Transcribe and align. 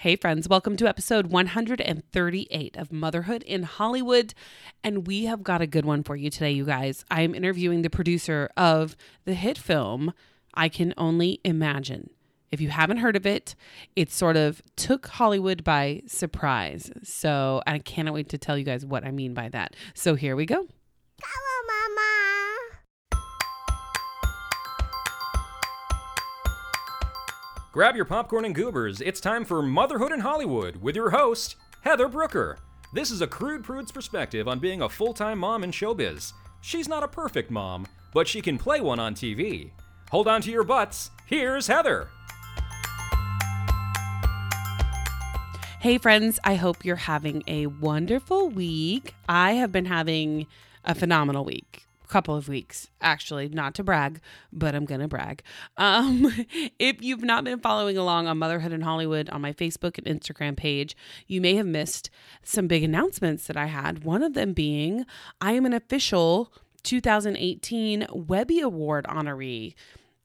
Hey, 0.00 0.16
friends, 0.16 0.48
welcome 0.48 0.78
to 0.78 0.88
episode 0.88 1.26
138 1.26 2.76
of 2.78 2.90
Motherhood 2.90 3.42
in 3.42 3.64
Hollywood. 3.64 4.32
And 4.82 5.06
we 5.06 5.26
have 5.26 5.42
got 5.42 5.60
a 5.60 5.66
good 5.66 5.84
one 5.84 6.02
for 6.04 6.16
you 6.16 6.30
today, 6.30 6.52
you 6.52 6.64
guys. 6.64 7.04
I 7.10 7.20
am 7.20 7.34
interviewing 7.34 7.82
the 7.82 7.90
producer 7.90 8.48
of 8.56 8.96
the 9.26 9.34
hit 9.34 9.58
film, 9.58 10.14
I 10.54 10.70
Can 10.70 10.94
Only 10.96 11.38
Imagine. 11.44 12.08
If 12.50 12.62
you 12.62 12.70
haven't 12.70 12.96
heard 12.96 13.14
of 13.14 13.26
it, 13.26 13.54
it 13.94 14.10
sort 14.10 14.38
of 14.38 14.62
took 14.74 15.06
Hollywood 15.06 15.64
by 15.64 16.00
surprise. 16.06 16.90
So 17.02 17.62
I 17.66 17.78
cannot 17.78 18.14
wait 18.14 18.30
to 18.30 18.38
tell 18.38 18.56
you 18.56 18.64
guys 18.64 18.86
what 18.86 19.04
I 19.04 19.10
mean 19.10 19.34
by 19.34 19.50
that. 19.50 19.76
So 19.92 20.14
here 20.14 20.34
we 20.34 20.46
go. 20.46 20.66
Grab 27.72 27.94
your 27.94 28.04
popcorn 28.04 28.44
and 28.44 28.52
goobers. 28.52 29.00
It's 29.00 29.20
time 29.20 29.44
for 29.44 29.62
Motherhood 29.62 30.10
in 30.10 30.18
Hollywood 30.18 30.82
with 30.82 30.96
your 30.96 31.10
host, 31.10 31.54
Heather 31.82 32.08
Brooker. 32.08 32.58
This 32.92 33.12
is 33.12 33.20
a 33.20 33.28
crude 33.28 33.62
prude's 33.62 33.92
perspective 33.92 34.48
on 34.48 34.58
being 34.58 34.82
a 34.82 34.88
full 34.88 35.14
time 35.14 35.38
mom 35.38 35.62
in 35.62 35.70
showbiz. 35.70 36.32
She's 36.62 36.88
not 36.88 37.04
a 37.04 37.08
perfect 37.08 37.48
mom, 37.48 37.86
but 38.12 38.26
she 38.26 38.40
can 38.42 38.58
play 38.58 38.80
one 38.80 38.98
on 38.98 39.14
TV. 39.14 39.70
Hold 40.10 40.26
on 40.26 40.42
to 40.42 40.50
your 40.50 40.64
butts. 40.64 41.12
Here's 41.26 41.68
Heather. 41.68 42.08
Hey, 45.78 45.96
friends, 45.98 46.40
I 46.42 46.56
hope 46.56 46.84
you're 46.84 46.96
having 46.96 47.44
a 47.46 47.66
wonderful 47.66 48.50
week. 48.50 49.14
I 49.28 49.52
have 49.52 49.70
been 49.70 49.86
having 49.86 50.48
a 50.84 50.96
phenomenal 50.96 51.44
week 51.44 51.86
couple 52.10 52.34
of 52.34 52.48
weeks, 52.48 52.90
actually, 53.00 53.48
not 53.48 53.74
to 53.76 53.84
brag, 53.84 54.20
but 54.52 54.74
I'm 54.74 54.84
going 54.84 55.00
to 55.00 55.08
brag. 55.08 55.42
Um, 55.76 56.26
if 56.78 57.00
you've 57.00 57.22
not 57.22 57.44
been 57.44 57.60
following 57.60 57.96
along 57.96 58.26
on 58.26 58.38
Motherhood 58.38 58.72
in 58.72 58.80
Hollywood 58.80 59.30
on 59.30 59.40
my 59.40 59.52
Facebook 59.52 59.96
and 59.96 60.20
Instagram 60.20 60.56
page, 60.56 60.96
you 61.26 61.40
may 61.40 61.54
have 61.54 61.66
missed 61.66 62.10
some 62.42 62.66
big 62.66 62.82
announcements 62.82 63.46
that 63.46 63.56
I 63.56 63.66
had. 63.66 64.04
One 64.04 64.22
of 64.22 64.34
them 64.34 64.52
being 64.52 65.06
I 65.40 65.52
am 65.52 65.64
an 65.64 65.72
official 65.72 66.52
2018 66.82 68.06
Webby 68.12 68.60
Award 68.60 69.06
honoree. 69.08 69.74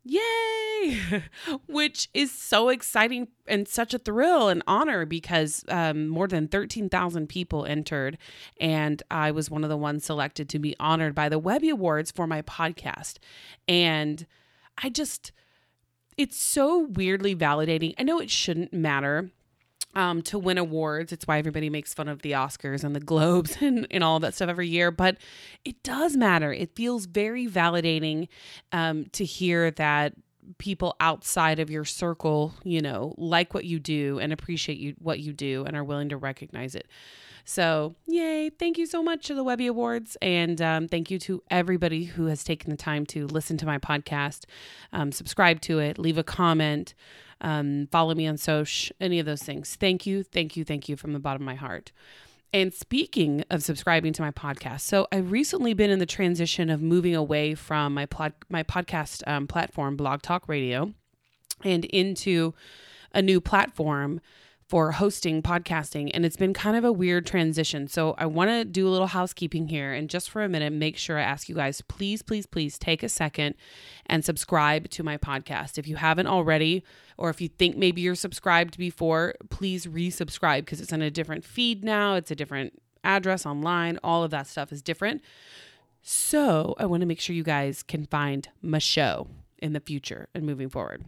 Yay! 0.07 1.01
Which 1.67 2.09
is 2.13 2.31
so 2.31 2.69
exciting 2.69 3.29
and 3.47 3.67
such 3.67 3.93
a 3.93 3.97
thrill 3.97 4.49
and 4.49 4.61
honor 4.67 5.03
because 5.03 5.65
um, 5.67 6.07
more 6.07 6.27
than 6.27 6.47
13,000 6.47 7.27
people 7.27 7.65
entered, 7.65 8.19
and 8.61 9.01
I 9.09 9.31
was 9.31 9.49
one 9.49 9.63
of 9.63 9.69
the 9.71 9.77
ones 9.77 10.05
selected 10.05 10.47
to 10.49 10.59
be 10.59 10.75
honored 10.79 11.15
by 11.15 11.27
the 11.27 11.39
Webby 11.39 11.69
Awards 11.69 12.11
for 12.11 12.27
my 12.27 12.43
podcast. 12.43 13.15
And 13.67 14.27
I 14.77 14.89
just, 14.89 15.31
it's 16.17 16.37
so 16.37 16.81
weirdly 16.81 17.35
validating. 17.35 17.95
I 17.97 18.03
know 18.03 18.19
it 18.19 18.29
shouldn't 18.29 18.73
matter 18.73 19.31
um, 19.95 20.21
to 20.23 20.37
win 20.37 20.57
awards. 20.57 21.11
It's 21.11 21.25
why 21.25 21.39
everybody 21.39 21.69
makes 21.69 21.93
fun 21.93 22.07
of 22.07 22.21
the 22.21 22.33
Oscars 22.33 22.83
and 22.83 22.95
the 22.95 22.99
Globes 22.99 23.57
and, 23.61 23.87
and 23.89 24.03
all 24.03 24.19
that 24.19 24.33
stuff 24.33 24.49
every 24.49 24.67
year. 24.67 24.91
But 24.91 25.17
it 25.63 25.81
does 25.83 26.15
matter. 26.15 26.51
It 26.51 26.75
feels 26.75 27.05
very 27.05 27.47
validating 27.47 28.27
um, 28.71 29.05
to 29.13 29.25
hear 29.25 29.71
that 29.71 30.13
people 30.57 30.95
outside 30.99 31.59
of 31.59 31.69
your 31.69 31.85
circle, 31.85 32.53
you 32.63 32.81
know, 32.81 33.13
like 33.17 33.53
what 33.53 33.65
you 33.65 33.79
do 33.79 34.19
and 34.19 34.31
appreciate 34.33 34.77
you 34.77 34.95
what 34.99 35.19
you 35.19 35.33
do 35.33 35.63
and 35.65 35.75
are 35.75 35.83
willing 35.83 36.09
to 36.09 36.17
recognize 36.17 36.75
it. 36.75 36.87
So, 37.47 37.93
yay. 38.07 38.49
Thank 38.49 38.79
you 38.79 38.87
so 38.87 39.03
much 39.03 39.27
to 39.27 39.35
the 39.35 39.43
Webby 39.43 39.67
Awards. 39.67 40.17
And 40.19 40.59
um, 40.61 40.87
thank 40.87 41.11
you 41.11 41.19
to 41.19 41.43
everybody 41.51 42.05
who 42.05 42.25
has 42.25 42.43
taken 42.43 42.71
the 42.71 42.77
time 42.77 43.05
to 43.07 43.27
listen 43.27 43.57
to 43.57 43.67
my 43.67 43.77
podcast, 43.77 44.45
um, 44.91 45.11
subscribe 45.11 45.61
to 45.61 45.77
it, 45.77 45.99
leave 45.99 46.17
a 46.17 46.23
comment 46.23 46.95
um, 47.41 47.87
follow 47.91 48.15
me 48.15 48.27
on 48.27 48.37
social, 48.37 48.95
any 48.99 49.19
of 49.19 49.25
those 49.25 49.43
things. 49.43 49.75
Thank 49.75 50.05
you, 50.05 50.23
thank 50.23 50.55
you, 50.55 50.63
thank 50.63 50.87
you 50.89 50.95
from 50.95 51.13
the 51.13 51.19
bottom 51.19 51.41
of 51.41 51.45
my 51.45 51.55
heart. 51.55 51.91
And 52.55 52.73
speaking 52.73 53.43
of 53.49 53.63
subscribing 53.63 54.13
to 54.13 54.21
my 54.21 54.31
podcast, 54.31 54.79
so 54.79 55.09
I've 55.11 55.29
recently 55.29 55.73
been 55.73 55.89
in 55.89 55.99
the 55.99 56.05
transition 56.05 56.69
of 56.69 56.81
moving 56.81 57.13
away 57.13 57.53
from 57.53 57.93
my 57.93 58.05
pod, 58.05 58.31
my 58.47 58.63
podcast 58.63 59.27
um, 59.27 59.45
platform, 59.45 59.97
Blog 59.97 60.21
Talk 60.21 60.47
Radio, 60.47 60.93
and 61.65 61.83
into 61.83 62.53
a 63.13 63.21
new 63.21 63.41
platform 63.41 64.21
for 64.67 64.93
hosting 64.93 65.43
podcasting 65.43 66.09
and 66.13 66.25
it's 66.25 66.37
been 66.37 66.53
kind 66.53 66.75
of 66.75 66.83
a 66.83 66.91
weird 66.91 67.25
transition. 67.25 67.87
So 67.87 68.15
I 68.17 68.25
want 68.25 68.49
to 68.49 68.65
do 68.65 68.87
a 68.87 68.89
little 68.89 69.07
housekeeping 69.07 69.67
here 69.67 69.93
and 69.93 70.09
just 70.09 70.29
for 70.29 70.43
a 70.43 70.49
minute 70.49 70.73
make 70.73 70.97
sure 70.97 71.19
I 71.19 71.21
ask 71.21 71.47
you 71.47 71.55
guys 71.55 71.81
please 71.81 72.23
please 72.23 72.45
please 72.45 72.79
take 72.79 73.03
a 73.03 73.09
second 73.09 73.55
and 74.07 74.25
subscribe 74.25 74.89
to 74.89 75.03
my 75.03 75.17
podcast. 75.17 75.77
If 75.77 75.87
you 75.87 75.97
haven't 75.97 76.27
already 76.27 76.83
or 77.17 77.29
if 77.29 77.41
you 77.41 77.47
think 77.47 77.77
maybe 77.77 78.01
you're 78.01 78.15
subscribed 78.15 78.77
before, 78.77 79.35
please 79.49 79.85
resubscribe 79.85 80.61
because 80.61 80.81
it's 80.81 80.93
on 80.93 81.01
a 81.01 81.11
different 81.11 81.45
feed 81.45 81.83
now, 81.83 82.15
it's 82.15 82.31
a 82.31 82.35
different 82.35 82.81
address 83.03 83.45
online, 83.45 83.99
all 84.03 84.23
of 84.23 84.31
that 84.31 84.47
stuff 84.47 84.71
is 84.71 84.81
different. 84.81 85.21
So, 86.07 86.75
I 86.77 86.85
want 86.85 87.01
to 87.01 87.07
make 87.07 87.19
sure 87.19 87.35
you 87.35 87.43
guys 87.43 87.81
can 87.81 88.05
find 88.05 88.47
my 88.61 88.77
show 88.77 89.27
in 89.57 89.73
the 89.73 89.79
future 89.79 90.27
and 90.35 90.45
moving 90.45 90.69
forward. 90.69 91.03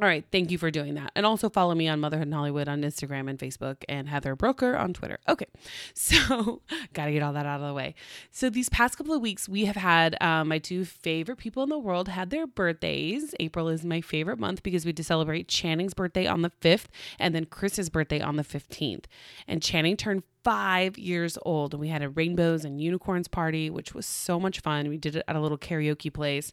All 0.00 0.06
right. 0.06 0.24
Thank 0.30 0.52
you 0.52 0.58
for 0.58 0.70
doing 0.70 0.94
that. 0.94 1.10
And 1.16 1.26
also 1.26 1.50
follow 1.50 1.74
me 1.74 1.88
on 1.88 1.98
Motherhood 1.98 2.28
in 2.28 2.32
Hollywood 2.32 2.68
on 2.68 2.82
Instagram 2.82 3.28
and 3.28 3.36
Facebook 3.36 3.82
and 3.88 4.08
Heather 4.08 4.36
Brooker 4.36 4.76
on 4.76 4.92
Twitter. 4.92 5.18
Okay. 5.28 5.46
So, 5.94 6.62
got 6.94 7.06
to 7.06 7.12
get 7.12 7.22
all 7.22 7.32
that 7.32 7.44
out 7.44 7.60
of 7.60 7.66
the 7.66 7.74
way. 7.74 7.94
So, 8.30 8.48
these 8.48 8.68
past 8.68 8.96
couple 8.96 9.14
of 9.14 9.20
weeks, 9.20 9.48
we 9.48 9.64
have 9.64 9.76
had 9.76 10.16
um, 10.22 10.48
my 10.48 10.58
two 10.58 10.84
favorite 10.84 11.36
people 11.36 11.62
in 11.62 11.68
the 11.68 11.78
world 11.78 12.08
had 12.08 12.30
their 12.30 12.46
birthdays. 12.46 13.34
April 13.40 13.68
is 13.68 13.84
my 13.84 14.00
favorite 14.00 14.38
month 14.38 14.62
because 14.62 14.86
we 14.86 14.94
celebrate 15.00 15.48
Channing's 15.48 15.94
birthday 15.94 16.26
on 16.26 16.42
the 16.42 16.50
5th 16.62 16.86
and 17.18 17.34
then 17.34 17.44
Chris's 17.46 17.90
birthday 17.90 18.20
on 18.20 18.36
the 18.36 18.44
15th. 18.44 19.04
And 19.46 19.62
Channing 19.62 19.96
turned 19.96 20.22
five 20.44 20.96
years 20.98 21.36
old 21.42 21.74
and 21.74 21.80
we 21.80 21.88
had 21.88 22.02
a 22.02 22.08
rainbows 22.08 22.64
and 22.64 22.80
unicorns 22.80 23.28
party, 23.28 23.68
which 23.70 23.94
was 23.94 24.06
so 24.06 24.38
much 24.38 24.60
fun. 24.60 24.88
We 24.88 24.96
did 24.96 25.16
it 25.16 25.24
at 25.28 25.36
a 25.36 25.40
little 25.40 25.58
karaoke 25.58 26.12
place. 26.12 26.52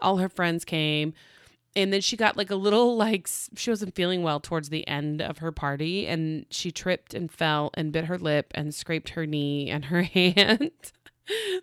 All 0.00 0.16
her 0.16 0.28
friends 0.28 0.64
came 0.64 1.14
and 1.78 1.92
then 1.92 2.00
she 2.00 2.16
got 2.16 2.36
like 2.36 2.50
a 2.50 2.56
little 2.56 2.96
like 2.96 3.28
she 3.54 3.70
wasn't 3.70 3.94
feeling 3.94 4.24
well 4.24 4.40
towards 4.40 4.68
the 4.68 4.86
end 4.88 5.22
of 5.22 5.38
her 5.38 5.52
party 5.52 6.08
and 6.08 6.44
she 6.50 6.72
tripped 6.72 7.14
and 7.14 7.30
fell 7.30 7.70
and 7.74 7.92
bit 7.92 8.06
her 8.06 8.18
lip 8.18 8.50
and 8.56 8.74
scraped 8.74 9.10
her 9.10 9.26
knee 9.26 9.70
and 9.70 9.86
her 9.86 10.02
hand. 10.14 10.72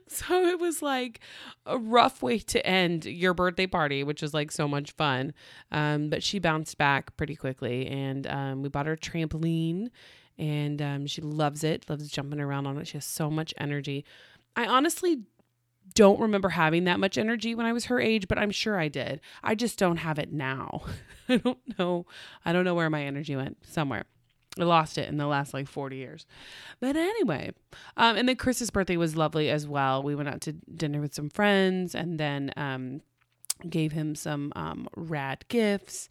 So 0.08 0.46
it 0.46 0.60
was 0.60 0.82
like 0.82 1.20
a 1.66 1.78
rough 1.78 2.22
way 2.22 2.40
to 2.40 2.66
end 2.66 3.04
your 3.04 3.34
birthday 3.34 3.68
party 3.68 4.04
which 4.04 4.22
was 4.22 4.34
like 4.34 4.52
so 4.52 4.70
much 4.70 4.94
fun. 4.94 5.34
Um, 5.72 6.10
but 6.10 6.24
she 6.24 6.40
bounced 6.40 6.78
back 6.78 7.18
pretty 7.18 7.36
quickly 7.36 7.86
and 7.88 8.26
um, 8.28 8.62
we 8.62 8.70
bought 8.70 8.86
her 8.86 8.94
a 8.94 8.98
trampoline 8.98 9.90
and 10.38 10.82
um, 10.82 11.08
she 11.08 11.22
loves 11.22 11.66
it 11.66 11.90
loves 11.90 12.10
jumping 12.10 12.40
around 12.40 12.68
on 12.68 12.78
it. 12.78 12.88
She 12.88 12.96
has 12.96 13.06
so 13.06 13.30
much 13.30 13.54
energy. 13.58 14.06
I 14.56 14.66
honestly 14.66 15.24
don't 15.94 16.20
remember 16.20 16.50
having 16.50 16.86
that 16.86 17.00
much 17.00 17.18
energy 17.18 17.56
when 17.56 17.66
I 17.66 17.74
was 17.74 17.86
her 17.86 18.00
age, 18.00 18.28
but 18.28 18.38
I'm 18.38 18.52
sure 18.52 18.80
I 18.80 18.88
did. 18.88 19.22
I 19.44 19.56
just 19.56 19.80
don't 19.80 19.98
have 19.98 20.20
it 20.20 20.32
now. 20.32 20.84
I 21.30 21.38
don't 21.38 21.80
know. 21.80 22.06
I 22.44 22.54
don't 22.54 22.66
know 22.66 22.76
where 22.76 22.90
my 22.90 23.04
energy 23.04 23.36
went. 23.36 23.58
Somewhere. 23.66 24.06
I 24.60 24.64
lost 24.64 24.98
it 24.98 25.10
in 25.10 25.18
the 25.18 25.28
last 25.28 25.54
like 25.54 25.68
40 25.68 25.98
years. 25.98 26.26
But 26.80 26.96
anyway, 26.96 27.52
um, 27.98 28.16
and 28.16 28.28
then 28.28 28.38
Chris's 28.38 28.70
birthday 28.70 28.98
was 28.98 29.18
lovely 29.18 29.50
as 29.50 29.68
well. 29.68 30.02
We 30.02 30.16
went 30.16 30.30
out 30.30 30.42
to 30.42 30.54
dinner 30.54 31.02
with 31.02 31.14
some 31.14 31.30
friends 31.30 31.94
and 31.94 32.18
then 32.20 32.52
um, 32.56 33.02
gave 33.70 33.92
him 33.92 34.16
some 34.16 34.54
um, 34.56 34.88
rad 34.96 35.46
gifts 35.50 36.10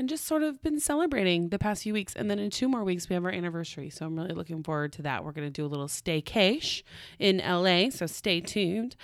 and 0.00 0.08
just 0.08 0.24
sort 0.24 0.42
of 0.42 0.62
been 0.62 0.80
celebrating 0.80 1.50
the 1.50 1.58
past 1.58 1.82
few 1.82 1.92
weeks. 1.92 2.14
And 2.16 2.30
then 2.30 2.38
in 2.38 2.48
two 2.48 2.68
more 2.68 2.82
weeks, 2.84 3.10
we 3.10 3.14
have 3.14 3.22
our 3.22 3.30
anniversary. 3.30 3.90
So 3.90 4.06
I'm 4.06 4.16
really 4.16 4.32
looking 4.32 4.62
forward 4.62 4.94
to 4.94 5.02
that. 5.02 5.26
We're 5.26 5.32
going 5.32 5.46
to 5.46 5.52
do 5.52 5.66
a 5.66 5.68
little 5.68 5.88
staycation 5.88 6.84
in 7.18 7.36
LA. 7.36 7.90
So 7.90 8.06
stay 8.06 8.40
tuned. 8.40 8.96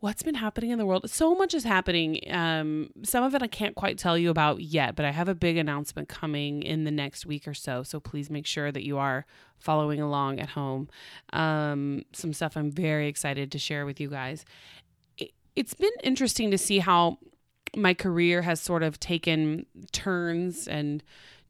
What's 0.00 0.22
been 0.22 0.34
happening 0.34 0.68
in 0.68 0.78
the 0.78 0.84
world? 0.84 1.08
So 1.08 1.34
much 1.34 1.54
is 1.54 1.64
happening. 1.64 2.20
Um, 2.30 2.90
some 3.02 3.24
of 3.24 3.34
it 3.34 3.42
I 3.42 3.46
can't 3.46 3.74
quite 3.74 3.96
tell 3.96 4.18
you 4.18 4.28
about 4.28 4.60
yet, 4.60 4.96
but 4.96 5.06
I 5.06 5.12
have 5.12 5.30
a 5.30 5.34
big 5.34 5.56
announcement 5.56 6.10
coming 6.10 6.62
in 6.62 6.84
the 6.84 6.90
next 6.90 7.24
week 7.24 7.48
or 7.48 7.54
so. 7.54 7.82
So 7.82 7.98
please 7.98 8.28
make 8.28 8.44
sure 8.44 8.70
that 8.70 8.84
you 8.84 8.98
are 8.98 9.24
following 9.60 10.02
along 10.02 10.40
at 10.40 10.50
home. 10.50 10.90
Um, 11.32 12.02
some 12.12 12.34
stuff 12.34 12.54
I'm 12.54 12.70
very 12.70 13.08
excited 13.08 13.50
to 13.50 13.58
share 13.58 13.86
with 13.86 13.98
you 13.98 14.10
guys. 14.10 14.44
It, 15.16 15.30
it's 15.56 15.72
been 15.72 15.94
interesting 16.02 16.50
to 16.50 16.58
see 16.58 16.80
how 16.80 17.16
my 17.76 17.94
career 17.94 18.42
has 18.42 18.60
sort 18.60 18.82
of 18.82 19.00
taken 19.00 19.66
turns 19.92 20.68
and 20.68 21.02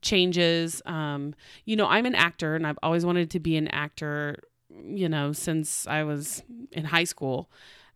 changes. 0.02 0.82
Um, 0.86 1.34
you 1.64 1.76
know, 1.76 1.86
I'm 1.86 2.06
an 2.06 2.14
actor 2.14 2.54
and 2.54 2.66
I've 2.66 2.78
always 2.82 3.04
wanted 3.04 3.30
to 3.30 3.40
be 3.40 3.56
an 3.56 3.68
actor, 3.68 4.36
you 4.84 5.08
know, 5.08 5.32
since 5.32 5.86
I 5.86 6.02
was 6.02 6.42
in 6.72 6.84
high 6.84 7.04
school. 7.04 7.50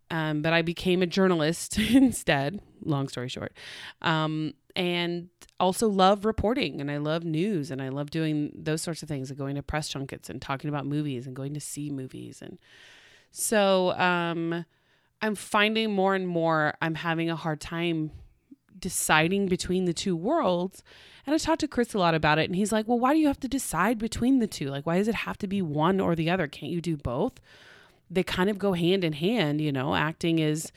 Um, 0.09 0.41
but 0.41 0.53
I 0.53 0.61
became 0.61 1.01
a 1.01 1.05
journalist 1.05 1.77
instead, 1.93 2.61
long 2.83 3.09
story 3.09 3.27
short. 3.27 3.53
Um, 4.01 4.53
and 4.75 5.29
also 5.59 5.89
love 5.89 6.23
reporting 6.23 6.79
and 6.79 6.91
I 6.91 6.97
love 6.97 7.23
news 7.23 7.71
and 7.71 7.81
I 7.81 7.89
love 7.89 8.11
doing 8.11 8.51
those 8.55 8.81
sorts 8.81 9.01
of 9.01 9.09
things 9.09 9.29
and 9.29 9.37
going 9.37 9.55
to 9.55 9.63
press 9.63 9.89
junkets 9.89 10.29
and 10.29 10.41
talking 10.41 10.69
about 10.69 10.85
movies 10.85 11.25
and 11.25 11.35
going 11.35 11.55
to 11.55 11.59
see 11.59 11.89
movies. 11.89 12.41
And 12.41 12.59
so, 13.31 13.91
um, 13.93 14.65
I'm 15.21 15.35
finding 15.35 15.91
more 15.91 16.15
and 16.15 16.27
more 16.27 16.75
I'm 16.81 16.95
having 16.95 17.29
a 17.29 17.35
hard 17.35 17.59
time 17.59 18.11
deciding 18.79 19.47
between 19.47 19.85
the 19.85 19.93
two 19.93 20.15
worlds. 20.15 20.83
And 21.25 21.33
I 21.33 21.37
talked 21.37 21.61
to 21.61 21.67
Chris 21.67 21.93
a 21.93 21.99
lot 21.99 22.15
about 22.15 22.39
it, 22.39 22.45
and 22.45 22.55
he's 22.55 22.71
like, 22.71 22.87
Well, 22.87 22.99
why 22.99 23.13
do 23.13 23.19
you 23.19 23.27
have 23.27 23.39
to 23.41 23.47
decide 23.47 23.97
between 23.97 24.39
the 24.39 24.47
two? 24.47 24.69
Like, 24.69 24.85
why 24.85 24.97
does 24.97 25.07
it 25.07 25.15
have 25.15 25.37
to 25.39 25.47
be 25.47 25.61
one 25.61 25.99
or 25.99 26.15
the 26.15 26.29
other? 26.29 26.47
Can't 26.47 26.71
you 26.71 26.81
do 26.81 26.95
both? 26.95 27.39
They 28.09 28.23
kind 28.23 28.49
of 28.49 28.57
go 28.57 28.73
hand 28.73 29.03
in 29.03 29.13
hand, 29.13 29.59
you 29.59 29.71
know, 29.71 29.95
acting 29.95 30.39
is 30.39 30.71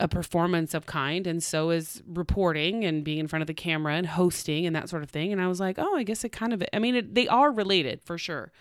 a 0.00 0.08
performance 0.08 0.74
of 0.74 0.86
kind 0.86 1.26
and 1.26 1.42
so 1.42 1.70
is 1.70 2.02
reporting 2.06 2.84
and 2.84 3.02
being 3.02 3.18
in 3.18 3.26
front 3.26 3.40
of 3.40 3.46
the 3.46 3.54
camera 3.54 3.94
and 3.94 4.06
hosting 4.06 4.64
and 4.64 4.76
that 4.76 4.88
sort 4.88 5.02
of 5.02 5.10
thing 5.10 5.32
and 5.32 5.40
i 5.40 5.48
was 5.48 5.58
like 5.58 5.76
oh 5.78 5.96
i 5.96 6.02
guess 6.02 6.22
it 6.22 6.30
kind 6.30 6.52
of 6.52 6.62
i 6.72 6.78
mean 6.78 6.94
it, 6.94 7.14
they 7.14 7.26
are 7.26 7.50
related 7.50 8.00
for 8.04 8.16
sure 8.16 8.52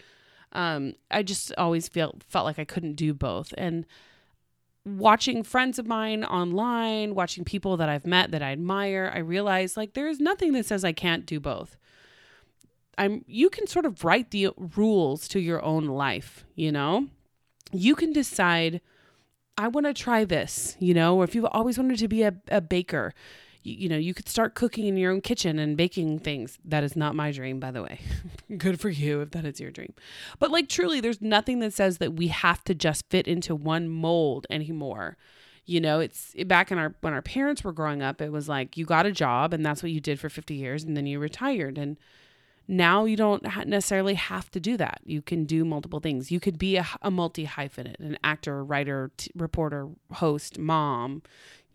um, 0.54 0.94
i 1.12 1.22
just 1.22 1.54
always 1.58 1.88
felt 1.88 2.24
felt 2.24 2.46
like 2.46 2.58
i 2.58 2.66
couldn't 2.66 2.96
do 2.96 3.14
both 3.14 3.54
and 3.58 3.86
watching 4.88 5.44
friends 5.44 5.78
of 5.78 5.86
mine 5.86 6.24
online 6.24 7.14
watching 7.14 7.44
people 7.44 7.78
that 7.78 7.90
i've 7.90 8.06
met 8.06 8.32
that 8.32 8.42
i 8.42 8.52
admire 8.52 9.12
i 9.14 9.20
realize 9.20 9.76
like 9.76 9.94
there 9.94 10.08
is 10.08 10.20
nothing 10.20 10.54
that 10.54 10.66
says 10.66 10.84
i 10.84 10.92
can't 10.92 11.26
do 11.26 11.40
both. 11.40 11.78
I'm 12.98 13.24
you 13.28 13.50
can 13.50 13.68
sort 13.68 13.86
of 13.86 14.04
write 14.04 14.32
the 14.32 14.50
rules 14.58 15.28
to 15.30 15.40
your 15.40 15.64
own 15.64 15.86
life 15.86 16.46
you 16.56 16.72
know? 16.72 17.08
You 17.72 17.96
can 17.96 18.14
decide 18.14 18.82
I 19.58 19.68
want 19.70 19.88
to 19.88 19.94
try 19.94 20.24
this, 20.24 20.76
you 20.80 20.94
know, 20.94 21.18
or 21.18 21.24
if 21.24 21.34
you've 21.34 21.46
always 21.46 21.80
wanted 21.80 21.98
to 22.00 22.08
be 22.08 22.22
a, 22.22 22.34
a 22.50 22.62
baker, 22.62 23.14
you, 23.68 23.90
know, 23.90 23.98
you 23.98 24.14
could 24.14 24.30
start 24.30 24.56
cooking 24.56 24.86
in 24.88 24.98
your 24.98 25.12
own 25.12 25.22
kitchen 25.22 25.60
and 25.60 25.76
baking 25.76 26.20
things. 26.20 26.58
That 26.64 26.84
is 26.84 26.96
not 26.96 27.16
my 27.16 27.32
dream, 27.32 27.60
by 27.60 27.72
the 27.72 27.84
way. 27.84 28.00
Good 28.58 28.80
for 28.80 28.90
you 28.90 29.22
if 29.22 29.32
that 29.32 29.46
is 29.46 29.60
your 29.60 29.72
dream. 29.72 29.94
But 30.40 30.52
like 30.52 30.70
truly, 30.70 31.02
there's 31.02 31.22
nothing 31.22 31.60
that 31.60 31.74
says 31.74 31.98
that 31.98 32.14
we 32.14 32.28
have 32.28 32.64
to 32.66 32.76
just 32.76 33.06
fit 33.10 33.28
into 33.28 33.56
one 33.56 33.90
mold 33.90 34.48
anymore. 34.50 35.18
You 35.66 35.82
know, 35.82 36.00
it's 36.00 36.34
back 36.46 36.72
in 36.72 36.78
our 36.78 36.96
when 37.02 37.14
our 37.14 37.22
parents 37.22 37.64
were 37.64 37.74
growing 37.74 38.02
up, 38.02 38.22
it 38.22 38.32
was 38.32 38.48
like 38.48 38.78
you 38.78 38.86
got 38.86 39.06
a 39.06 39.12
job 39.12 39.54
and 39.54 39.66
that's 39.66 39.84
what 39.84 39.92
you 39.92 40.00
did 40.00 40.20
for 40.20 40.30
50 40.30 40.54
years 40.54 40.84
and 40.84 40.96
then 40.96 41.06
you 41.06 41.20
retired 41.20 41.78
and 41.78 41.98
now 42.68 43.06
you 43.06 43.16
don't 43.16 43.44
necessarily 43.66 44.16
have 44.16 44.52
to 44.52 44.60
do 44.60 44.76
that. 44.78 45.00
You 45.06 45.22
can 45.22 45.46
do 45.46 45.64
multiple 45.64 46.00
things. 46.00 46.32
You 46.32 46.40
could 46.40 46.58
be 46.58 46.76
a, 46.76 46.86
a 47.02 47.10
multi 47.10 47.46
hyphenate, 47.46 48.00
an 48.00 48.18
actor, 48.24 48.64
writer, 48.64 49.12
t- 49.16 49.32
reporter, 49.36 49.88
host, 50.12 50.60
mom, 50.60 51.22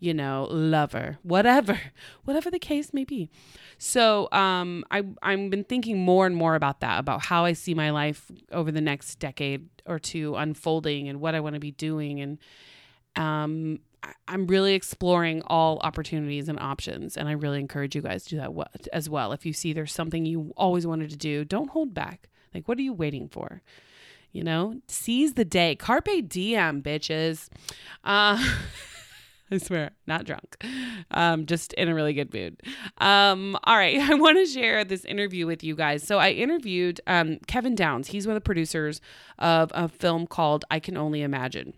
you 0.03 0.13
know, 0.13 0.49
lover, 0.51 1.17
whatever, 1.23 1.79
whatever 2.25 2.51
the 2.51 2.59
case 2.59 2.93
may 2.93 3.05
be. 3.05 3.29
So 3.77 4.27
um, 4.33 4.83
I 4.91 5.03
I've 5.21 5.49
been 5.49 5.63
thinking 5.63 5.97
more 5.97 6.25
and 6.27 6.35
more 6.35 6.55
about 6.55 6.81
that, 6.81 6.99
about 6.99 7.25
how 7.25 7.45
I 7.45 7.53
see 7.53 7.73
my 7.73 7.89
life 7.89 8.29
over 8.51 8.69
the 8.69 8.81
next 8.81 9.15
decade 9.15 9.69
or 9.85 9.99
two 9.99 10.35
unfolding, 10.35 11.07
and 11.07 11.21
what 11.21 11.35
I 11.35 11.39
want 11.39 11.53
to 11.53 11.61
be 11.61 11.71
doing, 11.71 12.19
and 12.19 12.37
um, 13.15 13.79
I'm 14.27 14.45
really 14.45 14.73
exploring 14.73 15.41
all 15.47 15.79
opportunities 15.79 16.49
and 16.49 16.59
options, 16.59 17.15
and 17.15 17.29
I 17.29 17.31
really 17.31 17.61
encourage 17.61 17.95
you 17.95 18.01
guys 18.01 18.25
to 18.25 18.31
do 18.31 18.37
that 18.37 18.87
as 18.91 19.09
well. 19.09 19.31
If 19.31 19.45
you 19.45 19.53
see 19.53 19.71
there's 19.71 19.93
something 19.93 20.25
you 20.25 20.53
always 20.57 20.85
wanted 20.85 21.11
to 21.11 21.17
do, 21.17 21.45
don't 21.45 21.69
hold 21.69 21.93
back. 21.93 22.27
Like, 22.53 22.67
what 22.67 22.77
are 22.77 22.81
you 22.81 22.93
waiting 22.93 23.29
for? 23.29 23.61
You 24.33 24.43
know, 24.43 24.81
seize 24.87 25.35
the 25.35 25.45
day. 25.45 25.77
Carpe 25.77 26.27
diem, 26.27 26.81
bitches. 26.81 27.47
Uh, 28.03 28.43
I 29.53 29.59
swear, 29.59 29.91
not 30.07 30.25
drunk. 30.25 30.65
Um, 31.11 31.45
just 31.45 31.73
in 31.73 31.87
a 31.87 31.93
really 31.93 32.13
good 32.13 32.33
mood. 32.33 32.59
Um, 32.97 33.55
all 33.65 33.77
right, 33.77 33.99
I 34.09 34.15
want 34.15 34.37
to 34.39 34.45
share 34.47 34.83
this 34.83 35.05
interview 35.05 35.45
with 35.45 35.63
you 35.63 35.75
guys. 35.75 36.01
So 36.03 36.17
I 36.17 36.31
interviewed 36.31 36.99
um, 37.05 37.37
Kevin 37.45 37.75
Downes. 37.75 38.07
He's 38.07 38.25
one 38.25 38.35
of 38.35 38.41
the 38.41 38.45
producers 38.45 38.99
of 39.37 39.71
a 39.75 39.87
film 39.87 40.25
called 40.25 40.65
I 40.71 40.79
Can 40.79 40.97
Only 40.97 41.21
Imagine. 41.21 41.73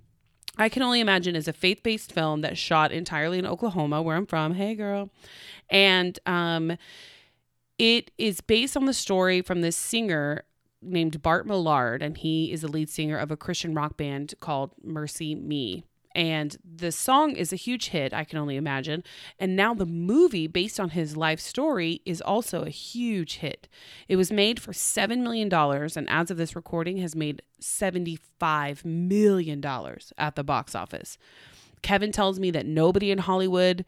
I 0.57 0.69
Can 0.69 0.83
Only 0.83 1.01
Imagine 1.01 1.35
is 1.35 1.49
a 1.49 1.53
faith 1.53 1.83
based 1.83 2.13
film 2.13 2.41
that's 2.41 2.57
shot 2.57 2.93
entirely 2.93 3.39
in 3.39 3.45
Oklahoma, 3.45 4.01
where 4.01 4.15
I'm 4.15 4.25
from. 4.25 4.53
Hey, 4.53 4.73
girl. 4.73 5.09
And 5.69 6.17
um, 6.25 6.77
it 7.77 8.11
is 8.17 8.39
based 8.39 8.77
on 8.77 8.85
the 8.85 8.93
story 8.93 9.41
from 9.41 9.59
this 9.59 9.75
singer 9.75 10.43
named 10.81 11.21
Bart 11.21 11.45
Millard, 11.45 12.01
and 12.01 12.17
he 12.17 12.53
is 12.53 12.61
the 12.61 12.69
lead 12.69 12.89
singer 12.89 13.17
of 13.17 13.31
a 13.31 13.37
Christian 13.37 13.73
rock 13.73 13.97
band 13.97 14.33
called 14.39 14.71
MercyMe. 14.85 15.83
And 16.15 16.55
the 16.63 16.93
song 16.93 17.35
is 17.35 17.51
a 17.51 17.57
huge 17.57 17.89
hit, 17.89 18.13
I 18.13 18.23
can 18.23 18.39
only 18.39 18.55
imagine. 18.55 19.03
And 19.37 19.55
now 19.57 19.73
the 19.73 19.85
movie, 19.85 20.47
based 20.47 20.79
on 20.79 20.91
his 20.91 21.17
life 21.17 21.41
story, 21.41 22.01
is 22.05 22.21
also 22.21 22.63
a 22.63 22.69
huge 22.69 23.35
hit. 23.35 23.67
It 24.07 24.15
was 24.15 24.31
made 24.31 24.61
for 24.61 24.71
$7 24.71 25.19
million, 25.19 25.53
and 25.53 26.09
as 26.09 26.31
of 26.31 26.37
this 26.37 26.55
recording, 26.55 26.97
has 26.97 27.17
made 27.17 27.41
$75 27.61 28.85
million 28.85 29.63
at 30.17 30.35
the 30.35 30.43
box 30.43 30.73
office. 30.73 31.17
Kevin 31.81 32.13
tells 32.13 32.39
me 32.39 32.49
that 32.49 32.65
nobody 32.65 33.11
in 33.11 33.19
Hollywood 33.19 33.83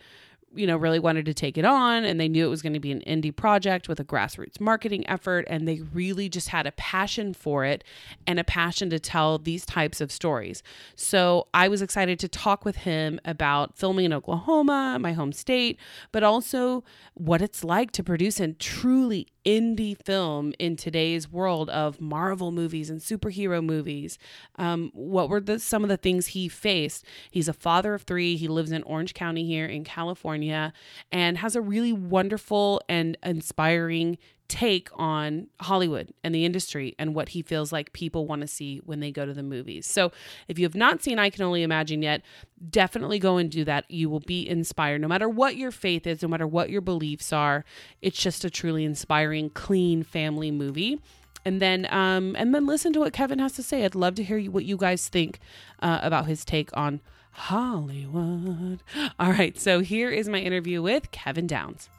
you 0.57 0.67
know, 0.67 0.77
really 0.77 0.99
wanted 0.99 1.25
to 1.25 1.33
take 1.33 1.57
it 1.57 1.65
on 1.65 2.03
and 2.03 2.19
they 2.19 2.27
knew 2.27 2.45
it 2.45 2.49
was 2.49 2.61
going 2.61 2.73
to 2.73 2.79
be 2.79 2.91
an 2.91 3.01
indie 3.07 3.35
project 3.35 3.87
with 3.87 3.99
a 3.99 4.03
grassroots 4.03 4.59
marketing 4.59 5.07
effort 5.09 5.45
and 5.49 5.67
they 5.67 5.81
really 5.93 6.29
just 6.29 6.49
had 6.49 6.67
a 6.67 6.71
passion 6.73 7.33
for 7.33 7.63
it 7.65 7.83
and 8.25 8.39
a 8.39 8.43
passion 8.43 8.89
to 8.89 8.99
tell 8.99 9.37
these 9.37 9.65
types 9.65 10.01
of 10.01 10.11
stories. 10.11 10.63
So, 10.95 11.47
I 11.53 11.67
was 11.67 11.81
excited 11.81 12.19
to 12.19 12.27
talk 12.27 12.65
with 12.65 12.77
him 12.77 13.19
about 13.25 13.77
filming 13.77 14.05
in 14.05 14.13
Oklahoma, 14.13 14.97
my 14.99 15.13
home 15.13 15.31
state, 15.31 15.79
but 16.11 16.23
also 16.23 16.83
what 17.13 17.41
it's 17.41 17.63
like 17.63 17.91
to 17.91 18.03
produce 18.03 18.39
a 18.39 18.53
truly 18.53 19.27
indie 19.47 19.97
film 20.03 20.53
in 20.59 20.75
today's 20.75 21.31
world 21.31 21.69
of 21.69 22.01
Marvel 22.01 22.51
movies 22.51 22.89
and 22.89 22.99
superhero 22.99 23.63
movies. 23.63 24.19
Um, 24.57 24.91
what 24.93 25.29
were 25.29 25.39
the, 25.39 25.57
some 25.57 25.83
of 25.83 25.89
the 25.89 25.95
things 25.95 26.27
he 26.27 26.49
faced? 26.49 27.05
He's 27.31 27.47
a 27.47 27.53
father 27.53 27.93
of 27.93 28.01
three. 28.01 28.35
He 28.35 28.49
lives 28.49 28.73
in 28.73 28.83
Orange 28.83 29.13
County 29.13 29.45
here 29.45 29.65
in 29.65 29.85
California 29.85 30.73
and 31.13 31.37
has 31.37 31.55
a 31.55 31.61
really 31.61 31.93
wonderful 31.93 32.81
and 32.89 33.17
inspiring 33.23 34.17
take 34.47 34.89
on 34.93 35.47
Hollywood 35.59 36.13
and 36.23 36.33
the 36.33 36.45
industry 36.45 36.95
and 36.97 37.13
what 37.13 37.29
he 37.29 37.41
feels 37.41 37.71
like 37.71 37.93
people 37.93 38.25
want 38.25 38.41
to 38.41 38.47
see 38.47 38.77
when 38.85 38.99
they 38.99 39.11
go 39.11 39.25
to 39.25 39.33
the 39.33 39.43
movies. 39.43 39.85
So, 39.85 40.11
if 40.47 40.57
you 40.57 40.65
have 40.65 40.75
not 40.75 41.03
seen 41.03 41.19
I 41.19 41.29
Can 41.29 41.43
Only 41.43 41.63
Imagine 41.63 42.01
yet, 42.01 42.21
definitely 42.69 43.19
go 43.19 43.37
and 43.37 43.49
do 43.49 43.63
that. 43.65 43.89
You 43.89 44.09
will 44.09 44.19
be 44.21 44.47
inspired 44.47 45.01
no 45.01 45.07
matter 45.07 45.27
what 45.27 45.57
your 45.57 45.71
faith 45.71 46.07
is, 46.07 46.21
no 46.21 46.27
matter 46.27 46.47
what 46.47 46.69
your 46.69 46.81
beliefs 46.81 47.33
are. 47.33 47.65
It's 48.01 48.21
just 48.21 48.45
a 48.45 48.49
truly 48.49 48.83
inspiring, 48.83 49.49
clean 49.49 50.03
family 50.03 50.51
movie. 50.51 50.99
And 51.45 51.61
then, 51.61 51.87
um, 51.91 52.35
and 52.37 52.53
then 52.53 52.65
listen 52.65 52.91
to 52.93 52.99
what 52.99 53.13
Kevin 53.13 53.39
has 53.39 53.53
to 53.53 53.63
say. 53.63 53.85
I'd 53.85 53.95
love 53.95 54.15
to 54.15 54.23
hear 54.23 54.39
what 54.51 54.65
you 54.65 54.75
guys 54.75 55.07
think 55.07 55.39
uh, 55.81 55.99
about 56.01 56.25
his 56.25 56.43
take 56.43 56.75
on 56.75 56.99
Hollywood. 57.31 58.81
All 59.19 59.31
right, 59.31 59.57
so 59.57 59.79
here 59.79 60.09
is 60.09 60.27
my 60.27 60.39
interview 60.39 60.81
with 60.81 61.11
Kevin 61.11 61.47
Downes. 61.47 61.89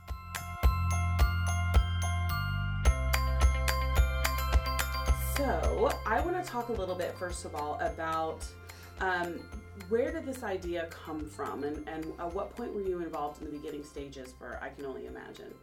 So, 5.49 5.91
I 6.05 6.21
want 6.21 6.45
to 6.45 6.51
talk 6.51 6.69
a 6.69 6.73
little 6.73 6.95
bit, 6.95 7.15
first 7.19 7.47
of 7.47 7.55
all, 7.55 7.81
about 7.81 8.45
um, 9.01 9.41
where 9.89 10.13
did 10.13 10.27
this 10.27 10.43
idea 10.43 10.89
come 10.91 11.25
from, 11.25 11.65
and, 11.65 11.89
and 11.89 12.05
at 12.21 12.35
what 12.35 12.55
point 12.55 12.75
were 12.75 12.83
you 12.83 12.99
involved 12.99 13.41
in 13.41 13.47
the 13.47 13.57
beginning 13.57 13.83
stages 13.83 14.35
for 14.39 14.59
I 14.61 14.69
Can 14.69 14.85
Only 14.85 15.07
Imagine? 15.07 15.55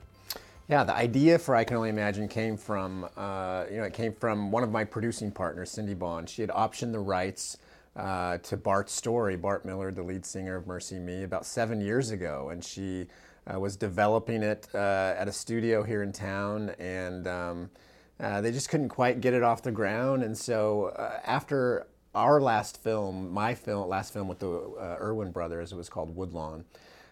Yeah, 0.67 0.83
the 0.85 0.95
idea 0.95 1.37
for 1.37 1.55
I 1.55 1.63
Can 1.63 1.77
Only 1.77 1.89
Imagine 1.89 2.27
came 2.27 2.57
from, 2.57 3.07
uh, 3.15 3.65
you 3.69 3.77
know, 3.77 3.83
it 3.83 3.93
came 3.93 4.11
from 4.11 4.49
one 4.49 4.63
of 4.63 4.71
my 4.71 4.83
producing 4.83 5.29
partners, 5.31 5.69
Cindy 5.69 5.93
Bond. 5.93 6.31
She 6.31 6.41
had 6.41 6.49
optioned 6.49 6.91
the 6.91 6.97
rights 6.97 7.57
uh, 7.95 8.39
to 8.39 8.57
Bart's 8.57 8.91
story, 8.91 9.35
Bart 9.35 9.65
Millard, 9.65 9.95
the 9.95 10.01
lead 10.01 10.25
singer 10.25 10.55
of 10.55 10.65
Mercy 10.65 10.97
Me, 10.97 11.21
about 11.21 11.45
seven 11.45 11.79
years 11.79 12.09
ago, 12.09 12.49
and 12.49 12.63
she 12.63 13.05
uh, 13.45 13.59
was 13.59 13.75
developing 13.75 14.41
it 14.41 14.67
uh, 14.73 15.13
at 15.15 15.27
a 15.27 15.31
studio 15.31 15.83
here 15.83 16.01
in 16.01 16.11
town, 16.11 16.71
and 16.79 17.27
um, 17.27 17.69
uh, 18.19 18.41
they 18.41 18.51
just 18.51 18.69
couldn't 18.69 18.89
quite 18.89 19.21
get 19.21 19.33
it 19.33 19.43
off 19.43 19.61
the 19.61 19.71
ground, 19.71 20.23
and 20.23 20.37
so 20.37 20.85
uh, 20.97 21.19
after 21.25 21.87
our 22.13 22.39
last 22.39 22.81
film, 22.81 23.31
my 23.31 23.53
film, 23.53 23.89
last 23.89 24.13
film 24.13 24.27
with 24.27 24.39
the 24.39 24.49
uh, 24.49 24.97
Erwin 24.99 25.31
brothers, 25.31 25.71
it 25.71 25.75
was 25.75 25.89
called 25.89 26.15
Woodlawn. 26.15 26.63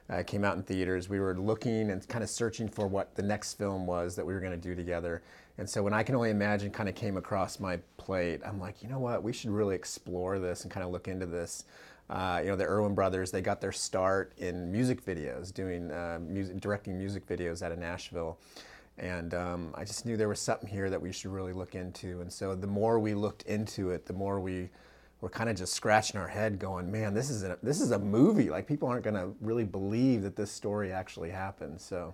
Uh, 0.09 0.21
came 0.21 0.43
out 0.43 0.57
in 0.57 0.63
theaters. 0.63 1.07
We 1.07 1.19
were 1.19 1.33
looking 1.33 1.89
and 1.89 2.05
kind 2.09 2.23
of 2.23 2.29
searching 2.29 2.67
for 2.67 2.87
what 2.87 3.15
the 3.15 3.21
next 3.21 3.53
film 3.53 3.87
was 3.87 4.17
that 4.17 4.25
we 4.25 4.33
were 4.33 4.41
going 4.41 4.51
to 4.51 4.57
do 4.57 4.75
together. 4.75 5.23
And 5.57 5.69
so 5.69 5.81
when 5.81 5.93
I 5.93 6.03
Can 6.03 6.15
Only 6.15 6.29
Imagine 6.29 6.71
kind 6.71 6.89
of 6.89 6.95
came 6.95 7.15
across 7.15 7.59
my 7.59 7.77
plate, 7.95 8.41
I'm 8.45 8.59
like, 8.59 8.83
you 8.83 8.89
know 8.89 8.99
what? 8.99 9.23
We 9.23 9.31
should 9.31 9.51
really 9.51 9.75
explore 9.75 10.39
this 10.39 10.63
and 10.63 10.71
kind 10.71 10.85
of 10.85 10.91
look 10.91 11.07
into 11.07 11.25
this. 11.25 11.65
Uh, 12.09 12.41
you 12.43 12.49
know, 12.49 12.55
the 12.57 12.65
Erwin 12.65 12.93
brothers, 12.93 13.31
they 13.31 13.41
got 13.41 13.61
their 13.61 13.71
start 13.71 14.33
in 14.37 14.71
music 14.71 15.05
videos, 15.05 15.53
doing 15.53 15.89
uh, 15.89 16.19
music, 16.21 16.59
directing 16.59 16.97
music 16.97 17.25
videos 17.25 17.61
out 17.61 17.71
of 17.71 17.79
Nashville. 17.79 18.37
And 18.97 19.33
um, 19.33 19.73
I 19.75 19.83
just 19.85 20.05
knew 20.05 20.17
there 20.17 20.29
was 20.29 20.39
something 20.39 20.69
here 20.69 20.89
that 20.89 21.01
we 21.01 21.11
should 21.11 21.31
really 21.31 21.53
look 21.53 21.75
into. 21.75 22.21
And 22.21 22.31
so 22.31 22.55
the 22.55 22.67
more 22.67 22.99
we 22.99 23.13
looked 23.13 23.43
into 23.43 23.89
it, 23.89 24.05
the 24.05 24.13
more 24.13 24.39
we 24.39 24.69
were 25.23 25.29
kind 25.29 25.49
of 25.49 25.55
just 25.55 25.73
scratching 25.73 26.19
our 26.19 26.27
head, 26.27 26.59
going, 26.59 26.91
"Man, 26.91 27.13
this 27.13 27.29
is 27.29 27.43
a 27.43 27.57
this 27.63 27.81
is 27.81 27.91
a 27.91 27.99
movie. 27.99 28.49
Like 28.49 28.67
people 28.67 28.87
aren't 28.87 29.03
going 29.03 29.15
to 29.15 29.33
really 29.41 29.63
believe 29.63 30.21
that 30.23 30.35
this 30.35 30.51
story 30.51 30.91
actually 30.91 31.31
happened." 31.31 31.81
So. 31.81 32.13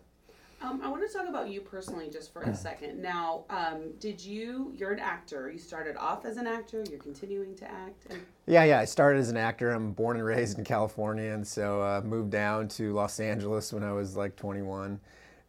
Um, 0.62 0.82
I 0.84 0.90
want 0.90 1.10
to 1.10 1.18
talk 1.18 1.30
about 1.30 1.48
you 1.48 1.62
personally 1.62 2.10
just 2.10 2.34
for 2.34 2.42
a 2.42 2.54
second. 2.54 3.02
Now, 3.02 3.46
um, 3.50 3.94
did 4.02 4.20
you? 4.20 4.74
You're 4.76 4.92
an 4.92 5.00
actor. 5.00 5.50
You 5.50 5.58
started 5.58 5.96
off 5.96 6.26
as 6.26 6.36
an 6.36 6.48
actor. 6.48 6.84
You're 6.90 7.00
continuing 7.00 7.56
to 7.56 7.72
act. 7.72 8.08
And 8.10 8.20
Yeah, 8.46 8.66
yeah. 8.66 8.80
I 8.80 8.86
started 8.86 9.20
as 9.20 9.30
an 9.30 9.38
actor. 9.38 9.72
I'm 9.72 9.94
born 9.94 10.18
and 10.18 10.26
raised 10.26 10.58
in 10.58 10.66
California, 10.66 11.32
and 11.32 11.48
so 11.48 11.82
uh, 11.82 12.02
moved 12.04 12.32
down 12.32 12.68
to 12.70 12.92
Los 12.94 13.22
Angeles 13.22 13.72
when 13.72 13.84
I 13.84 13.94
was 13.94 14.18
like 14.18 14.36
21, 14.36 15.00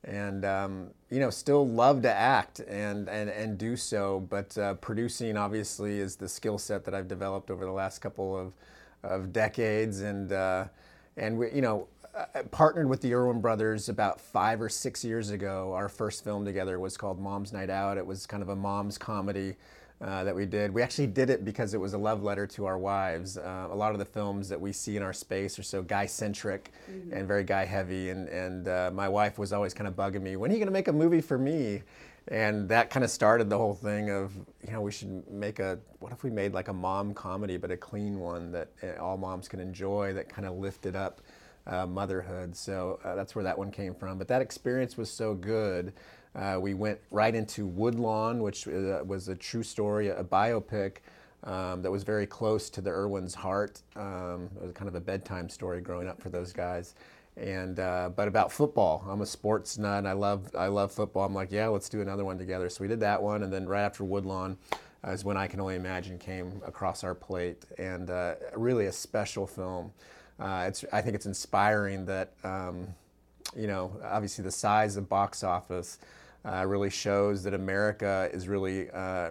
and 0.04 0.44
um, 0.44 0.90
you 1.10 1.20
know, 1.20 1.30
still 1.30 1.66
love 1.66 2.02
to 2.02 2.12
act 2.12 2.60
and 2.60 3.08
and 3.08 3.30
and 3.30 3.58
do 3.58 3.76
so. 3.76 4.20
But 4.28 4.56
uh, 4.56 4.74
producing 4.74 5.36
obviously 5.36 5.98
is 5.98 6.16
the 6.16 6.28
skill 6.28 6.58
set 6.58 6.84
that 6.84 6.94
I've 6.94 7.08
developed 7.08 7.50
over 7.50 7.64
the 7.64 7.72
last 7.72 7.98
couple 8.00 8.36
of 8.36 8.54
of 9.02 9.32
decades, 9.32 10.00
and 10.00 10.32
uh, 10.32 10.64
and 11.16 11.38
we, 11.38 11.52
you 11.52 11.62
know. 11.62 11.86
I 12.34 12.42
partnered 12.42 12.88
with 12.88 13.00
the 13.02 13.14
Erwin 13.14 13.40
brothers 13.40 13.88
about 13.88 14.20
five 14.20 14.60
or 14.60 14.68
six 14.68 15.04
years 15.04 15.30
ago. 15.30 15.72
Our 15.74 15.88
first 15.88 16.24
film 16.24 16.44
together 16.44 16.80
was 16.80 16.96
called 16.96 17.20
Mom's 17.20 17.52
Night 17.52 17.70
Out. 17.70 17.98
It 17.98 18.04
was 18.04 18.26
kind 18.26 18.42
of 18.42 18.48
a 18.48 18.56
mom's 18.56 18.98
comedy 18.98 19.54
uh, 20.00 20.24
that 20.24 20.34
we 20.34 20.46
did. 20.46 20.72
We 20.72 20.82
actually 20.82 21.08
did 21.08 21.28
it 21.28 21.44
because 21.44 21.74
it 21.74 21.78
was 21.78 21.92
a 21.92 21.98
love 21.98 22.22
letter 22.22 22.46
to 22.46 22.64
our 22.64 22.78
wives. 22.78 23.36
Uh, 23.36 23.68
a 23.70 23.74
lot 23.74 23.92
of 23.92 23.98
the 23.98 24.04
films 24.04 24.48
that 24.48 24.60
we 24.60 24.72
see 24.72 24.96
in 24.96 25.02
our 25.02 25.12
space 25.12 25.58
are 25.58 25.62
so 25.62 25.82
guy 25.82 26.06
centric 26.06 26.72
and 27.12 27.28
very 27.28 27.44
guy 27.44 27.64
heavy. 27.64 28.10
And, 28.10 28.28
and 28.28 28.68
uh, 28.68 28.90
my 28.94 29.08
wife 29.08 29.38
was 29.38 29.52
always 29.52 29.74
kind 29.74 29.86
of 29.86 29.94
bugging 29.94 30.22
me, 30.22 30.36
when 30.36 30.50
are 30.50 30.54
you 30.54 30.58
going 30.58 30.68
to 30.68 30.72
make 30.72 30.88
a 30.88 30.92
movie 30.92 31.20
for 31.20 31.36
me? 31.36 31.82
And 32.28 32.68
that 32.68 32.90
kind 32.90 33.02
of 33.02 33.10
started 33.10 33.50
the 33.50 33.58
whole 33.58 33.74
thing 33.74 34.10
of, 34.10 34.32
you 34.66 34.72
know, 34.72 34.80
we 34.80 34.92
should 34.92 35.28
make 35.30 35.58
a, 35.58 35.78
what 35.98 36.12
if 36.12 36.22
we 36.22 36.30
made 36.30 36.54
like 36.54 36.68
a 36.68 36.72
mom 36.72 37.12
comedy, 37.12 37.56
but 37.56 37.70
a 37.70 37.76
clean 37.76 38.20
one 38.20 38.52
that 38.52 38.68
uh, 38.82 39.02
all 39.02 39.16
moms 39.16 39.48
can 39.48 39.58
enjoy 39.58 40.12
that 40.14 40.28
kind 40.28 40.46
of 40.46 40.54
lifted 40.56 40.94
up 40.94 41.20
uh, 41.66 41.86
motherhood. 41.86 42.56
So 42.56 43.00
uh, 43.04 43.14
that's 43.14 43.34
where 43.34 43.44
that 43.44 43.58
one 43.58 43.70
came 43.70 43.94
from. 43.94 44.16
But 44.16 44.28
that 44.28 44.42
experience 44.42 44.96
was 44.96 45.10
so 45.10 45.34
good. 45.34 45.92
Uh, 46.34 46.58
we 46.60 46.74
went 46.74 46.98
right 47.10 47.34
into 47.34 47.66
Woodlawn, 47.66 48.42
which 48.42 48.68
uh, 48.68 49.02
was 49.04 49.28
a 49.28 49.34
true 49.34 49.62
story, 49.62 50.08
a 50.08 50.22
biopic 50.22 50.98
um, 51.44 51.82
that 51.82 51.90
was 51.90 52.04
very 52.04 52.26
close 52.26 52.70
to 52.70 52.80
the 52.80 52.90
Erwin's 52.90 53.34
heart. 53.34 53.82
Um, 53.96 54.48
it 54.56 54.62
was 54.62 54.72
kind 54.72 54.88
of 54.88 54.94
a 54.94 55.00
bedtime 55.00 55.48
story 55.48 55.80
growing 55.80 56.08
up 56.08 56.20
for 56.20 56.28
those 56.28 56.52
guys. 56.52 56.94
And 57.36 57.78
uh, 57.80 58.10
but 58.14 58.28
about 58.28 58.52
football, 58.52 59.04
I'm 59.08 59.22
a 59.22 59.26
sports 59.26 59.78
nut. 59.78 60.04
I 60.04 60.12
love 60.12 60.54
I 60.54 60.66
love 60.66 60.92
football. 60.92 61.24
I'm 61.24 61.34
like, 61.34 61.50
yeah, 61.50 61.68
let's 61.68 61.88
do 61.88 62.02
another 62.02 62.24
one 62.24 62.38
together. 62.38 62.68
So 62.68 62.82
we 62.82 62.88
did 62.88 63.00
that 63.00 63.22
one, 63.22 63.42
and 63.42 63.52
then 63.52 63.66
right 63.66 63.82
after 63.82 64.04
Woodlawn 64.04 64.58
is 65.06 65.24
when 65.24 65.36
I 65.36 65.46
Can 65.46 65.60
Only 65.60 65.76
Imagine 65.76 66.18
came 66.18 66.60
across 66.66 67.02
our 67.04 67.14
plate, 67.14 67.64
and 67.78 68.10
uh, 68.10 68.34
really 68.54 68.86
a 68.86 68.92
special 68.92 69.46
film. 69.46 69.92
Uh, 70.38 70.64
it's 70.68 70.84
I 70.92 71.00
think 71.00 71.14
it's 71.14 71.26
inspiring 71.26 72.04
that 72.06 72.32
um, 72.44 72.88
you 73.56 73.68
know 73.68 73.92
obviously 74.04 74.44
the 74.44 74.50
size 74.50 74.96
of 74.96 75.08
box 75.08 75.42
office 75.42 75.98
uh, 76.44 76.64
really 76.66 76.90
shows 76.90 77.42
that 77.44 77.54
America 77.54 78.28
is 78.32 78.48
really 78.48 78.90
uh, 78.90 79.30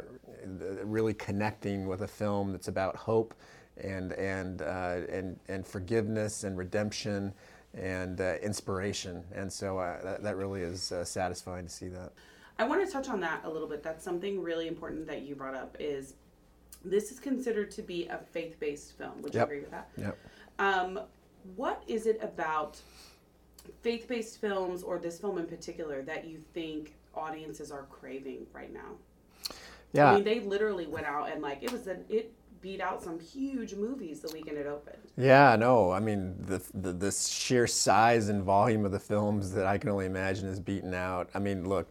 really 0.83 1.13
connecting 1.13 1.87
with 1.87 2.01
a 2.01 2.07
film 2.07 2.51
that's 2.51 2.67
about 2.67 2.95
hope 2.95 3.33
and 3.77 4.13
and 4.13 4.61
uh, 4.61 5.01
and 5.09 5.39
and 5.47 5.65
forgiveness 5.65 6.43
and 6.43 6.57
redemption 6.57 7.33
and 7.75 8.19
uh, 8.19 8.35
inspiration. 8.41 9.23
And 9.33 9.51
so 9.51 9.77
uh, 9.77 10.01
that, 10.03 10.23
that 10.23 10.37
really 10.37 10.61
is 10.61 10.91
uh, 10.91 11.03
satisfying 11.03 11.65
to 11.65 11.71
see 11.71 11.87
that. 11.89 12.11
I 12.57 12.67
want 12.67 12.85
to 12.85 12.91
touch 12.91 13.09
on 13.09 13.19
that 13.21 13.41
a 13.45 13.49
little 13.49 13.67
bit. 13.67 13.83
That's 13.83 14.03
something 14.03 14.41
really 14.41 14.67
important 14.67 15.07
that 15.07 15.21
you 15.21 15.35
brought 15.35 15.55
up. 15.55 15.77
Is 15.79 16.15
this 16.83 17.11
is 17.11 17.19
considered 17.19 17.71
to 17.71 17.81
be 17.81 18.07
a 18.07 18.17
faith-based 18.17 18.97
film? 18.97 19.21
Would 19.21 19.33
you 19.33 19.39
Yep. 19.39 19.47
agree 19.47 19.59
with 19.59 19.71
that? 19.71 19.89
Yep. 19.97 20.17
Um, 20.59 20.99
what 21.55 21.83
is 21.87 22.05
it 22.05 22.19
about 22.21 22.81
faith-based 23.81 24.41
films, 24.41 24.83
or 24.83 24.97
this 24.97 25.19
film 25.19 25.37
in 25.37 25.45
particular, 25.45 26.01
that 26.01 26.25
you 26.25 26.39
think 26.53 26.95
audiences 27.19 27.71
are 27.71 27.83
craving 27.83 28.47
right 28.53 28.73
now? 28.73 28.95
Yeah. 29.93 30.11
I 30.11 30.15
mean, 30.15 30.23
they 30.23 30.39
literally 30.39 30.88
went 30.88 31.05
out 31.05 31.31
and 31.31 31.41
like 31.41 31.63
it 31.63 31.71
was 31.71 31.88
an 31.88 32.05
it 32.09 32.33
beat 32.61 32.81
out 32.81 33.01
some 33.01 33.19
huge 33.19 33.73
movies 33.73 34.19
the 34.19 34.31
weekend 34.33 34.57
it 34.57 34.67
opened. 34.67 34.97
Yeah, 35.17 35.55
no, 35.55 35.91
I 35.91 35.99
mean 35.99 36.35
the, 36.39 36.61
the 36.73 36.93
the 36.93 37.11
sheer 37.11 37.67
size 37.67 38.29
and 38.29 38.43
volume 38.43 38.85
of 38.85 38.91
the 38.91 38.99
films 38.99 39.51
that 39.53 39.65
I 39.65 39.77
can 39.77 39.89
only 39.89 40.05
imagine 40.05 40.47
is 40.47 40.59
beaten 40.59 40.93
out. 40.93 41.29
I 41.33 41.39
mean, 41.39 41.67
look, 41.67 41.88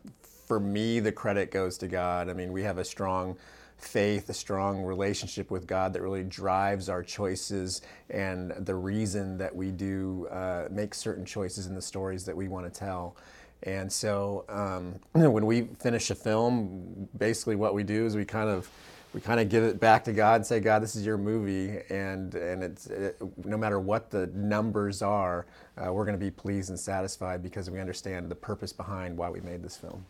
for 0.46 0.60
me, 0.60 1.00
the 1.00 1.12
credit 1.12 1.50
goes 1.50 1.78
to 1.78 1.88
God. 1.88 2.28
I 2.28 2.32
mean, 2.32 2.52
we 2.52 2.62
have 2.62 2.78
a 2.78 2.84
strong 2.84 3.36
faith, 3.76 4.28
a 4.28 4.34
strong 4.34 4.82
relationship 4.82 5.50
with 5.50 5.66
God 5.66 5.92
that 5.92 6.02
really 6.02 6.24
drives 6.24 6.88
our 6.88 7.02
choices 7.02 7.80
and 8.10 8.52
the 8.66 8.74
reason 8.74 9.38
that 9.38 9.54
we 9.54 9.70
do 9.70 10.26
uh, 10.30 10.66
make 10.70 10.94
certain 10.94 11.24
choices 11.24 11.66
in 11.66 11.74
the 11.74 11.82
stories 11.82 12.24
that 12.24 12.36
we 12.36 12.48
want 12.48 12.72
to 12.72 12.76
tell. 12.76 13.16
And 13.62 13.92
so 13.92 14.44
um, 14.48 15.00
when 15.12 15.46
we 15.46 15.68
finish 15.80 16.10
a 16.10 16.14
film, 16.14 17.08
basically 17.16 17.56
what 17.56 17.74
we 17.74 17.82
do 17.82 18.06
is 18.06 18.16
we 18.16 18.24
kind 18.24 18.48
of 18.48 18.68
we 19.14 19.22
kind 19.22 19.40
of 19.40 19.48
give 19.48 19.64
it 19.64 19.80
back 19.80 20.04
to 20.04 20.12
God 20.12 20.36
and 20.36 20.46
say, 20.46 20.60
God, 20.60 20.82
this 20.82 20.94
is 20.94 21.04
your 21.04 21.16
movie, 21.16 21.80
and 21.88 22.34
and 22.34 22.62
it's 22.62 22.86
it, 22.86 23.16
no 23.44 23.56
matter 23.56 23.80
what 23.80 24.10
the 24.10 24.26
numbers 24.28 25.00
are, 25.00 25.46
uh, 25.78 25.92
we're 25.92 26.04
going 26.04 26.18
to 26.18 26.24
be 26.24 26.30
pleased 26.30 26.68
and 26.68 26.78
satisfied 26.78 27.42
because 27.42 27.70
we 27.70 27.80
understand 27.80 28.30
the 28.30 28.34
purpose 28.34 28.72
behind 28.72 29.16
why 29.16 29.30
we 29.30 29.40
made 29.40 29.62
this 29.62 29.76
film. 29.76 30.04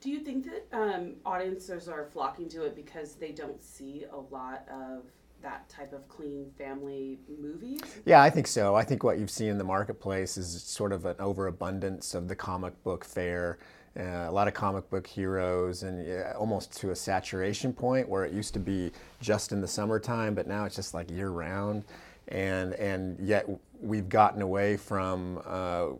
Do 0.00 0.10
you 0.10 0.20
think 0.20 0.44
that 0.44 0.66
um, 0.72 1.14
audiences 1.24 1.88
are 1.88 2.04
flocking 2.04 2.48
to 2.50 2.64
it 2.64 2.76
because 2.76 3.14
they 3.14 3.32
don't 3.32 3.62
see 3.62 4.04
a 4.12 4.34
lot 4.34 4.68
of 4.68 5.04
that 5.44 5.68
type 5.68 5.92
of 5.92 6.08
clean 6.08 6.50
family 6.58 7.20
movies? 7.40 7.80
Yeah, 8.04 8.20
I 8.20 8.30
think 8.30 8.48
so. 8.48 8.74
I 8.74 8.82
think 8.82 9.04
what 9.04 9.18
you've 9.18 9.30
seen 9.30 9.48
in 9.48 9.58
the 9.58 9.64
marketplace 9.64 10.36
is 10.36 10.62
sort 10.62 10.92
of 10.92 11.04
an 11.04 11.16
overabundance 11.20 12.14
of 12.14 12.26
the 12.26 12.34
comic 12.34 12.82
book 12.82 13.04
fare. 13.04 13.58
Uh, 13.96 14.26
a 14.26 14.32
lot 14.32 14.48
of 14.48 14.54
comic 14.54 14.90
book 14.90 15.06
heroes, 15.06 15.84
and 15.84 16.04
almost 16.34 16.76
to 16.80 16.90
a 16.90 16.96
saturation 16.96 17.72
point 17.72 18.08
where 18.08 18.24
it 18.24 18.32
used 18.32 18.52
to 18.52 18.58
be 18.58 18.90
just 19.20 19.52
in 19.52 19.60
the 19.60 19.68
summertime, 19.68 20.34
but 20.34 20.48
now 20.48 20.64
it's 20.64 20.74
just 20.74 20.94
like 20.94 21.08
year 21.12 21.30
round. 21.30 21.84
And 22.26 22.72
and 22.74 23.16
yet 23.20 23.48
we've 23.80 24.08
gotten 24.08 24.42
away 24.42 24.76
from, 24.76 25.40
uh, 25.46 25.90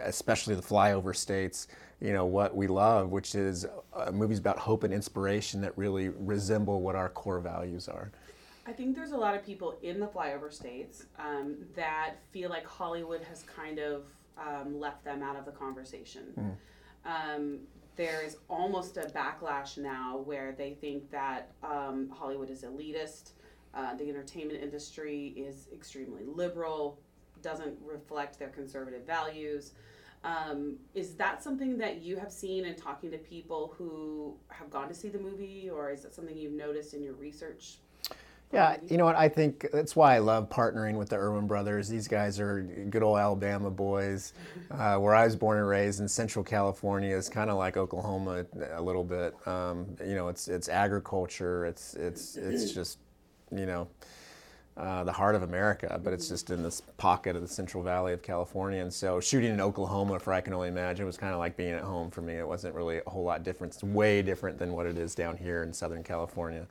especially 0.00 0.54
the 0.54 0.62
flyover 0.62 1.14
states, 1.14 1.68
you 2.00 2.12
know 2.14 2.24
what 2.24 2.56
we 2.56 2.68
love, 2.68 3.10
which 3.10 3.34
is 3.34 3.66
uh, 3.92 4.10
movies 4.12 4.38
about 4.38 4.58
hope 4.58 4.84
and 4.84 4.94
inspiration 4.94 5.60
that 5.60 5.76
really 5.76 6.08
resemble 6.08 6.80
what 6.80 6.94
our 6.94 7.10
core 7.10 7.40
values 7.40 7.86
are. 7.88 8.12
I 8.66 8.72
think 8.72 8.96
there's 8.96 9.12
a 9.12 9.16
lot 9.16 9.34
of 9.36 9.44
people 9.44 9.78
in 9.82 10.00
the 10.00 10.08
flyover 10.08 10.52
states 10.52 11.04
um, 11.18 11.56
that 11.76 12.14
feel 12.32 12.50
like 12.50 12.66
Hollywood 12.66 13.22
has 13.22 13.42
kind 13.42 13.78
of 13.78 14.06
um, 14.36 14.80
left 14.80 15.04
them 15.04 15.22
out 15.22 15.36
of 15.36 15.44
the 15.44 15.52
conversation. 15.52 16.32
Um, 17.04 17.60
there 17.94 18.22
is 18.22 18.38
almost 18.48 18.96
a 18.96 19.02
backlash 19.02 19.78
now 19.78 20.18
where 20.18 20.52
they 20.52 20.74
think 20.74 21.10
that 21.12 21.52
um, 21.62 22.10
Hollywood 22.10 22.50
is 22.50 22.62
elitist, 22.62 23.30
uh, 23.72 23.94
the 23.94 24.08
entertainment 24.08 24.60
industry 24.62 25.32
is 25.36 25.68
extremely 25.72 26.24
liberal, 26.24 26.98
doesn't 27.42 27.78
reflect 27.84 28.38
their 28.38 28.48
conservative 28.48 29.06
values. 29.06 29.72
Um, 30.24 30.76
is 30.94 31.14
that 31.14 31.42
something 31.42 31.78
that 31.78 32.02
you 32.02 32.16
have 32.16 32.32
seen 32.32 32.64
in 32.64 32.74
talking 32.74 33.12
to 33.12 33.18
people 33.18 33.74
who 33.78 34.34
have 34.48 34.70
gone 34.70 34.88
to 34.88 34.94
see 34.94 35.08
the 35.08 35.20
movie, 35.20 35.70
or 35.70 35.90
is 35.90 36.02
that 36.02 36.14
something 36.14 36.36
you've 36.36 36.52
noticed 36.52 36.94
in 36.94 37.02
your 37.02 37.14
research? 37.14 37.78
Yeah, 38.52 38.76
you 38.88 38.96
know 38.96 39.04
what? 39.04 39.16
I 39.16 39.28
think 39.28 39.66
that's 39.72 39.96
why 39.96 40.14
I 40.14 40.18
love 40.18 40.48
partnering 40.48 40.96
with 40.96 41.08
the 41.08 41.16
Erwin 41.16 41.46
brothers. 41.46 41.88
These 41.88 42.06
guys 42.06 42.38
are 42.38 42.62
good 42.90 43.02
old 43.02 43.18
Alabama 43.18 43.70
boys. 43.70 44.34
Uh, 44.70 44.96
where 44.96 45.14
I 45.14 45.24
was 45.24 45.34
born 45.34 45.58
and 45.58 45.68
raised 45.68 46.00
in 46.00 46.08
Central 46.08 46.44
California 46.44 47.14
is 47.14 47.28
kind 47.28 47.50
of 47.50 47.56
like 47.56 47.76
Oklahoma 47.76 48.46
a 48.72 48.80
little 48.80 49.02
bit. 49.02 49.34
Um, 49.48 49.86
you 50.04 50.14
know, 50.14 50.28
it's 50.28 50.46
it's 50.46 50.68
agriculture. 50.68 51.66
It's 51.66 51.94
it's 51.94 52.36
it's 52.36 52.70
just 52.74 52.98
you 53.50 53.66
know 53.66 53.88
uh, 54.76 55.02
the 55.04 55.12
heart 55.12 55.34
of 55.34 55.42
America, 55.42 56.00
but 56.02 56.12
it's 56.12 56.28
just 56.28 56.50
in 56.50 56.62
this 56.62 56.82
pocket 56.98 57.34
of 57.34 57.42
the 57.42 57.48
Central 57.48 57.82
Valley 57.82 58.12
of 58.12 58.22
California. 58.22 58.80
And 58.80 58.92
so 58.92 59.20
shooting 59.20 59.52
in 59.52 59.60
Oklahoma, 59.60 60.20
for 60.20 60.32
I 60.32 60.40
can 60.40 60.52
only 60.52 60.68
imagine, 60.68 61.04
was 61.06 61.16
kind 61.16 61.32
of 61.32 61.38
like 61.38 61.56
being 61.56 61.72
at 61.72 61.82
home 61.82 62.10
for 62.10 62.20
me. 62.20 62.34
It 62.34 62.46
wasn't 62.46 62.74
really 62.74 63.00
a 63.04 63.10
whole 63.10 63.24
lot 63.24 63.42
different. 63.42 63.74
It's 63.74 63.82
way 63.82 64.22
different 64.22 64.58
than 64.58 64.72
what 64.72 64.86
it 64.86 64.98
is 64.98 65.14
down 65.14 65.36
here 65.36 65.62
in 65.62 65.72
Southern 65.72 66.04
California. 66.04 66.66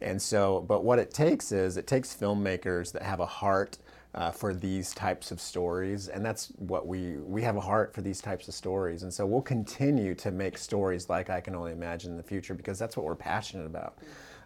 And 0.00 0.20
so, 0.20 0.64
but 0.66 0.84
what 0.84 0.98
it 0.98 1.12
takes 1.12 1.52
is 1.52 1.76
it 1.76 1.86
takes 1.86 2.14
filmmakers 2.14 2.92
that 2.92 3.02
have 3.02 3.20
a 3.20 3.26
heart 3.26 3.78
uh, 4.14 4.30
for 4.30 4.52
these 4.52 4.92
types 4.92 5.30
of 5.30 5.40
stories, 5.40 6.08
and 6.08 6.24
that's 6.24 6.48
what 6.58 6.86
we 6.86 7.12
we 7.18 7.42
have 7.42 7.56
a 7.56 7.60
heart 7.60 7.94
for 7.94 8.00
these 8.00 8.20
types 8.20 8.48
of 8.48 8.54
stories. 8.54 9.02
And 9.02 9.12
so 9.12 9.24
we'll 9.24 9.42
continue 9.42 10.14
to 10.16 10.30
make 10.30 10.58
stories 10.58 11.08
like 11.08 11.30
I 11.30 11.40
can 11.40 11.54
only 11.54 11.72
imagine 11.72 12.10
in 12.12 12.16
the 12.16 12.22
future 12.22 12.54
because 12.54 12.78
that's 12.78 12.96
what 12.96 13.06
we're 13.06 13.14
passionate 13.14 13.66
about. 13.66 13.98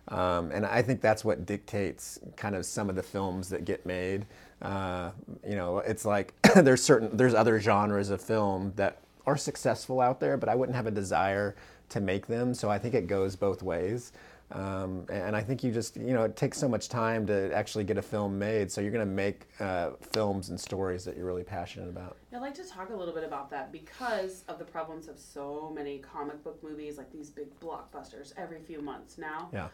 Um, 0.09 0.51
and 0.53 0.67
I 0.67 0.83
think 0.83 1.01
that's 1.01 1.25
what 1.25 1.47
dictates 1.47 2.19
kind 2.37 2.55
of 2.55 2.67
some 2.67 2.91
of 2.91 2.97
the 2.97 3.03
films 3.03 3.49
that 3.49 3.65
get 3.65 3.87
made. 3.87 4.27
Uh, 4.61 5.13
you 5.47 5.57
know, 5.57 5.79
it's 5.79 6.05
like 6.05 6.35
there's 6.57 6.83
certain 6.83 7.17
there's 7.17 7.35
other 7.35 7.59
genres 7.59 8.11
of 8.11 8.21
film 8.21 8.73
that 8.77 8.99
are 9.27 9.37
successful 9.37 10.01
out 10.01 10.21
there, 10.21 10.37
but 10.37 10.51
I 10.51 10.55
wouldn't 10.55 10.77
have 10.77 10.87
a 10.87 10.91
desire 10.91 11.57
to 11.89 12.01
make 12.01 12.27
them. 12.27 12.53
So 12.53 12.71
I 12.71 12.79
think 12.79 12.95
it 12.95 13.07
goes 13.07 13.37
both 13.37 13.63
ways. 13.63 14.13
Um, 14.55 15.05
and 15.11 15.35
I 15.35 15.43
think 15.43 15.65
you 15.65 15.73
just, 15.73 15.97
you 15.97 16.15
know, 16.15 16.23
it 16.23 16.37
takes 16.37 16.59
so 16.59 16.69
much 16.69 16.89
time 16.89 17.27
to 17.27 17.53
actually 17.53 17.83
get 17.83 17.99
a 17.99 18.03
film 18.03 18.39
made. 18.39 18.71
So 18.71 18.81
you're 18.81 18.93
going 18.93 19.07
to 19.07 19.13
make 19.13 19.47
uh, 19.59 19.91
films 20.13 20.51
and 20.51 20.61
stories 20.61 21.05
that 21.05 21.17
you're 21.17 21.27
really 21.27 21.43
passionate 21.43 21.89
about. 21.89 22.17
I'd 22.33 22.41
like 22.41 22.55
to 22.55 22.65
talk 22.65 22.91
a 22.91 22.97
little 22.97 23.15
bit 23.15 23.25
about 23.25 23.51
that 23.51 23.73
because 23.73 24.45
of 24.49 24.59
the 24.59 24.65
problems 24.65 25.09
of 25.09 25.19
so 25.19 25.73
many 25.75 25.99
comic 25.99 26.43
book 26.45 26.63
movies, 26.63 26.99
like 26.99 27.11
these 27.13 27.31
big 27.31 27.49
blockbusters 27.59 28.33
every 28.37 28.61
few 28.61 28.81
months 28.81 29.19
now. 29.19 29.49
Yeah. 29.53 29.69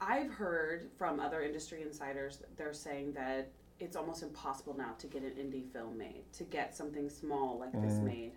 I've 0.00 0.30
heard 0.30 0.90
from 0.98 1.18
other 1.18 1.42
industry 1.42 1.82
insiders 1.82 2.36
that 2.38 2.56
they're 2.56 2.74
saying 2.74 3.12
that 3.12 3.48
it's 3.80 3.96
almost 3.96 4.22
impossible 4.22 4.76
now 4.76 4.92
to 4.98 5.06
get 5.06 5.22
an 5.22 5.30
indie 5.30 5.66
film 5.72 5.96
made, 5.96 6.24
to 6.34 6.44
get 6.44 6.74
something 6.76 7.08
small 7.08 7.58
like 7.58 7.72
this 7.80 7.98
made. 7.98 8.32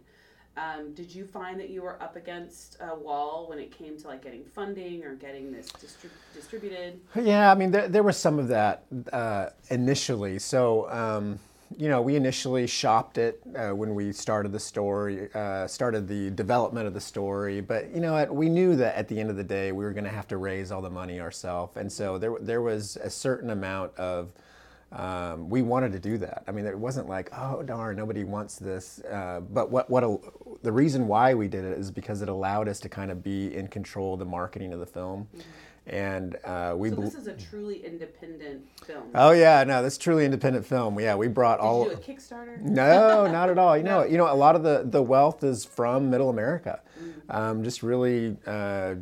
Um, 0.58 0.94
did 0.94 1.14
you 1.14 1.26
find 1.26 1.60
that 1.60 1.70
you 1.70 1.82
were 1.82 2.02
up 2.02 2.16
against 2.16 2.78
a 2.80 2.96
wall 2.96 3.48
when 3.50 3.60
it 3.60 3.78
came 3.78 3.98
to 3.98 4.08
like 4.08 4.24
getting 4.24 4.46
funding 4.46 5.04
or 5.04 5.14
getting 5.16 5.52
this 5.52 5.68
distri- 5.68 6.10
distributed? 6.34 7.00
Yeah, 7.14 7.52
I 7.52 7.56
mean, 7.56 7.72
there, 7.72 7.90
there 7.90 8.04
was 8.04 8.16
some 8.16 8.40
of 8.40 8.48
that 8.48 8.84
uh, 9.12 9.50
initially. 9.70 10.40
So, 10.40 10.90
um, 10.90 11.40
you 11.76 11.90
know, 11.90 12.02
we 12.02 12.16
initially 12.16 12.68
shopped 12.68 13.18
it 13.18 13.42
uh, 13.54 13.72
when 13.72 13.96
we 13.96 14.14
started 14.14 14.54
the 14.54 14.60
story, 14.60 15.30
uh, 15.34 15.68
started 15.68 16.08
the 16.08 16.30
development 16.30 16.88
of 16.88 16.94
the 16.94 17.02
story. 17.02 17.60
But 17.60 17.94
you 17.94 18.00
know, 18.00 18.24
we 18.32 18.48
knew 18.48 18.78
that 18.78 18.96
at 18.96 19.10
the 19.10 19.20
end 19.20 19.30
of 19.30 19.36
the 19.36 19.44
day, 19.44 19.74
we 19.74 19.84
were 19.84 19.92
going 19.92 20.06
to 20.06 20.10
have 20.10 20.28
to 20.30 20.38
raise 20.38 20.72
all 20.72 20.82
the 20.82 20.90
money 20.90 21.20
ourselves, 21.20 21.76
and 21.76 21.92
so 21.92 22.18
there 22.18 22.36
there 22.40 22.62
was 22.62 22.98
a 22.98 23.10
certain 23.10 23.50
amount 23.50 23.94
of 23.98 24.32
um, 24.92 25.50
we 25.50 25.62
wanted 25.62 25.92
to 25.94 26.00
do 26.00 26.18
that. 26.20 26.44
I 26.48 26.52
mean, 26.52 26.66
it 26.66 26.78
wasn't 26.78 27.10
like, 27.10 27.30
oh 27.38 27.64
darn, 27.64 27.98
nobody 27.98 28.24
wants 28.24 28.56
this. 28.58 29.00
Uh, 29.02 29.42
but 29.42 29.70
what 29.72 29.90
what 29.90 30.04
a, 30.04 30.18
the 30.64 30.72
reason 30.72 31.08
why 31.08 31.34
we 31.34 31.48
did 31.48 31.66
it 31.66 31.78
is 31.78 31.92
because 31.92 32.22
it 32.22 32.30
allowed 32.30 32.68
us 32.68 32.80
to 32.82 32.90
kind 32.90 33.12
of 33.12 33.24
be 33.24 33.54
in 33.54 33.68
control 33.68 34.14
of 34.14 34.20
the 34.20 34.26
marketing 34.26 34.72
of 34.74 34.80
the 34.80 34.86
film, 34.86 35.28
and 35.88 36.38
uh, 36.46 36.76
we. 36.78 36.90
So 36.92 36.96
bel- 36.98 37.06
this 37.06 37.16
is 37.16 37.28
a 37.28 37.34
truly 37.34 37.84
independent 37.86 38.62
film. 38.86 39.04
Oh 39.16 39.32
yeah, 39.32 39.64
no, 39.66 39.82
that's 39.82 39.98
truly 39.98 40.24
independent 40.24 40.66
film. 40.66 40.98
Yeah, 41.00 41.16
we 41.16 41.28
brought 41.28 41.60
Did 41.60 41.66
all. 41.66 41.84
you 41.86 41.90
do 41.90 41.96
a 41.96 41.98
Kickstarter? 41.98 42.62
No, 42.62 43.30
not 43.30 43.50
at 43.50 43.58
all. 43.58 43.76
You 43.76 43.84
know, 43.84 44.04
you 44.06 44.18
know, 44.18 44.32
a 44.32 44.36
lot 44.36 44.56
of 44.56 44.64
the 44.64 44.84
the 44.86 45.02
wealth 45.02 45.44
is 45.44 45.66
from 45.66 46.10
Middle 46.10 46.30
America. 46.30 46.80
Um, 47.28 47.64
just 47.64 47.82
really, 47.84 48.38
uh, 48.48 48.96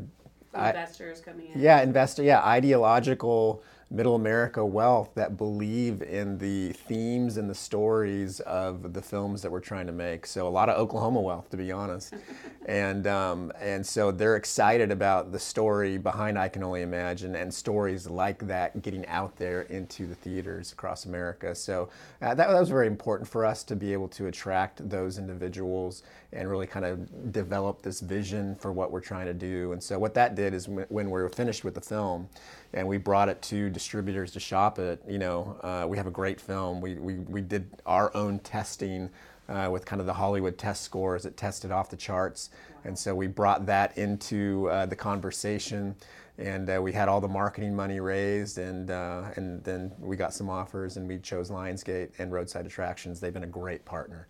I- 0.55 0.69
Investors 0.69 1.19
coming 1.19 1.47
in. 1.53 1.59
yeah, 1.59 1.81
investor, 1.81 2.23
yeah, 2.23 2.41
ideological 2.41 3.61
Middle 3.93 4.15
America 4.15 4.65
wealth 4.65 5.11
that 5.13 5.37
believe 5.37 6.01
in 6.01 6.39
the 6.39 6.73
themes 6.73 7.37
and 7.37 7.47
the 7.47 7.53
stories 7.53 8.39
of 8.39 8.91
the 8.93 9.03
films 9.03 9.43
that 9.43 9.51
we're 9.51 9.59
trying 9.59 9.85
to 9.85 9.93
make. 9.93 10.25
So 10.25 10.47
a 10.47 10.49
lot 10.49 10.67
of 10.67 10.79
Oklahoma 10.79 11.21
wealth, 11.21 11.51
to 11.51 11.57
be 11.57 11.71
honest, 11.71 12.15
and 12.65 13.05
um, 13.05 13.51
and 13.61 13.85
so 13.85 14.11
they're 14.11 14.35
excited 14.35 14.91
about 14.91 15.31
the 15.31 15.37
story 15.37 15.99
behind 15.99 16.39
I 16.39 16.49
Can 16.49 16.63
Only 16.63 16.81
Imagine 16.81 17.35
and 17.35 17.53
stories 17.53 18.09
like 18.09 18.39
that 18.47 18.81
getting 18.81 19.05
out 19.05 19.35
there 19.37 19.61
into 19.61 20.07
the 20.07 20.15
theaters 20.15 20.71
across 20.71 21.05
America. 21.05 21.53
So 21.53 21.89
uh, 22.19 22.33
that, 22.33 22.47
that 22.47 22.59
was 22.59 22.69
very 22.69 22.87
important 22.87 23.29
for 23.29 23.45
us 23.45 23.63
to 23.65 23.75
be 23.75 23.93
able 23.93 24.07
to 24.09 24.25
attract 24.25 24.89
those 24.89 25.19
individuals 25.19 26.01
and 26.33 26.49
really 26.49 26.67
kind 26.67 26.85
of 26.85 27.31
develop 27.31 27.81
this 27.81 27.99
vision 27.99 28.55
for 28.55 28.71
what 28.71 28.91
we're 28.91 29.01
trying 29.01 29.25
to 29.25 29.33
do. 29.33 29.71
And 29.71 29.81
so 29.81 29.99
what 29.99 30.13
that 30.15 30.35
did 30.35 30.53
is 30.53 30.67
when 30.67 30.87
we 30.89 31.21
were 31.21 31.29
finished 31.29 31.63
with 31.63 31.75
the 31.75 31.81
film 31.81 32.27
and 32.73 32.87
we 32.87 32.97
brought 32.97 33.29
it 33.29 33.41
to 33.43 33.69
distributors 33.69 34.31
to 34.31 34.39
shop 34.39 34.79
it, 34.79 35.01
you 35.07 35.19
know, 35.19 35.57
uh, 35.61 35.85
we 35.87 35.97
have 35.97 36.07
a 36.07 36.11
great 36.11 36.41
film. 36.41 36.81
We, 36.81 36.95
we, 36.95 37.15
we 37.15 37.41
did 37.41 37.67
our 37.85 38.15
own 38.15 38.39
testing 38.39 39.09
uh, 39.47 39.69
with 39.71 39.85
kind 39.85 39.99
of 39.99 40.07
the 40.07 40.13
Hollywood 40.13 40.57
test 40.57 40.83
scores. 40.83 41.25
It 41.25 41.37
tested 41.37 41.71
off 41.71 41.89
the 41.89 41.97
charts. 41.97 42.49
And 42.83 42.97
so 42.97 43.13
we 43.13 43.27
brought 43.27 43.65
that 43.67 43.97
into 43.97 44.69
uh, 44.69 44.85
the 44.85 44.95
conversation 44.95 45.95
and 46.37 46.67
uh, 46.69 46.81
we 46.81 46.91
had 46.91 47.07
all 47.07 47.21
the 47.21 47.27
marketing 47.27 47.75
money 47.75 47.99
raised 47.99 48.57
and, 48.57 48.89
uh, 48.89 49.25
and 49.35 49.63
then 49.63 49.91
we 49.99 50.15
got 50.15 50.33
some 50.33 50.49
offers 50.49 50.97
and 50.97 51.07
we 51.07 51.19
chose 51.19 51.51
Lionsgate 51.51 52.09
and 52.17 52.31
Roadside 52.31 52.65
Attractions. 52.65 53.19
They've 53.19 53.33
been 53.33 53.43
a 53.43 53.47
great 53.47 53.85
partner. 53.85 54.27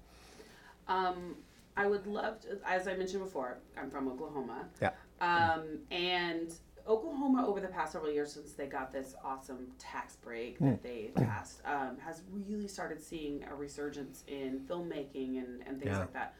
Um, 0.87 1.35
I 1.75 1.87
would 1.87 2.05
love 2.07 2.39
to, 2.41 2.57
as 2.67 2.87
I 2.87 2.95
mentioned 2.95 3.23
before, 3.23 3.57
I'm 3.77 3.89
from 3.89 4.07
Oklahoma. 4.07 4.65
Yeah. 4.81 4.91
Um, 5.21 5.79
and 5.91 6.53
Oklahoma, 6.87 7.45
over 7.47 7.59
the 7.61 7.67
past 7.67 7.93
several 7.93 8.11
years 8.11 8.31
since 8.33 8.51
they 8.53 8.67
got 8.67 8.91
this 8.91 9.15
awesome 9.23 9.67
tax 9.79 10.17
break 10.17 10.59
that 10.59 10.83
they 10.83 11.11
passed, 11.15 11.61
um, 11.65 11.97
has 11.97 12.21
really 12.31 12.67
started 12.67 13.01
seeing 13.01 13.43
a 13.49 13.55
resurgence 13.55 14.23
in 14.27 14.59
filmmaking 14.69 15.37
and, 15.37 15.61
and 15.65 15.79
things 15.79 15.93
Yeah. 15.93 15.99
like 15.99 16.13
that. 16.13 16.35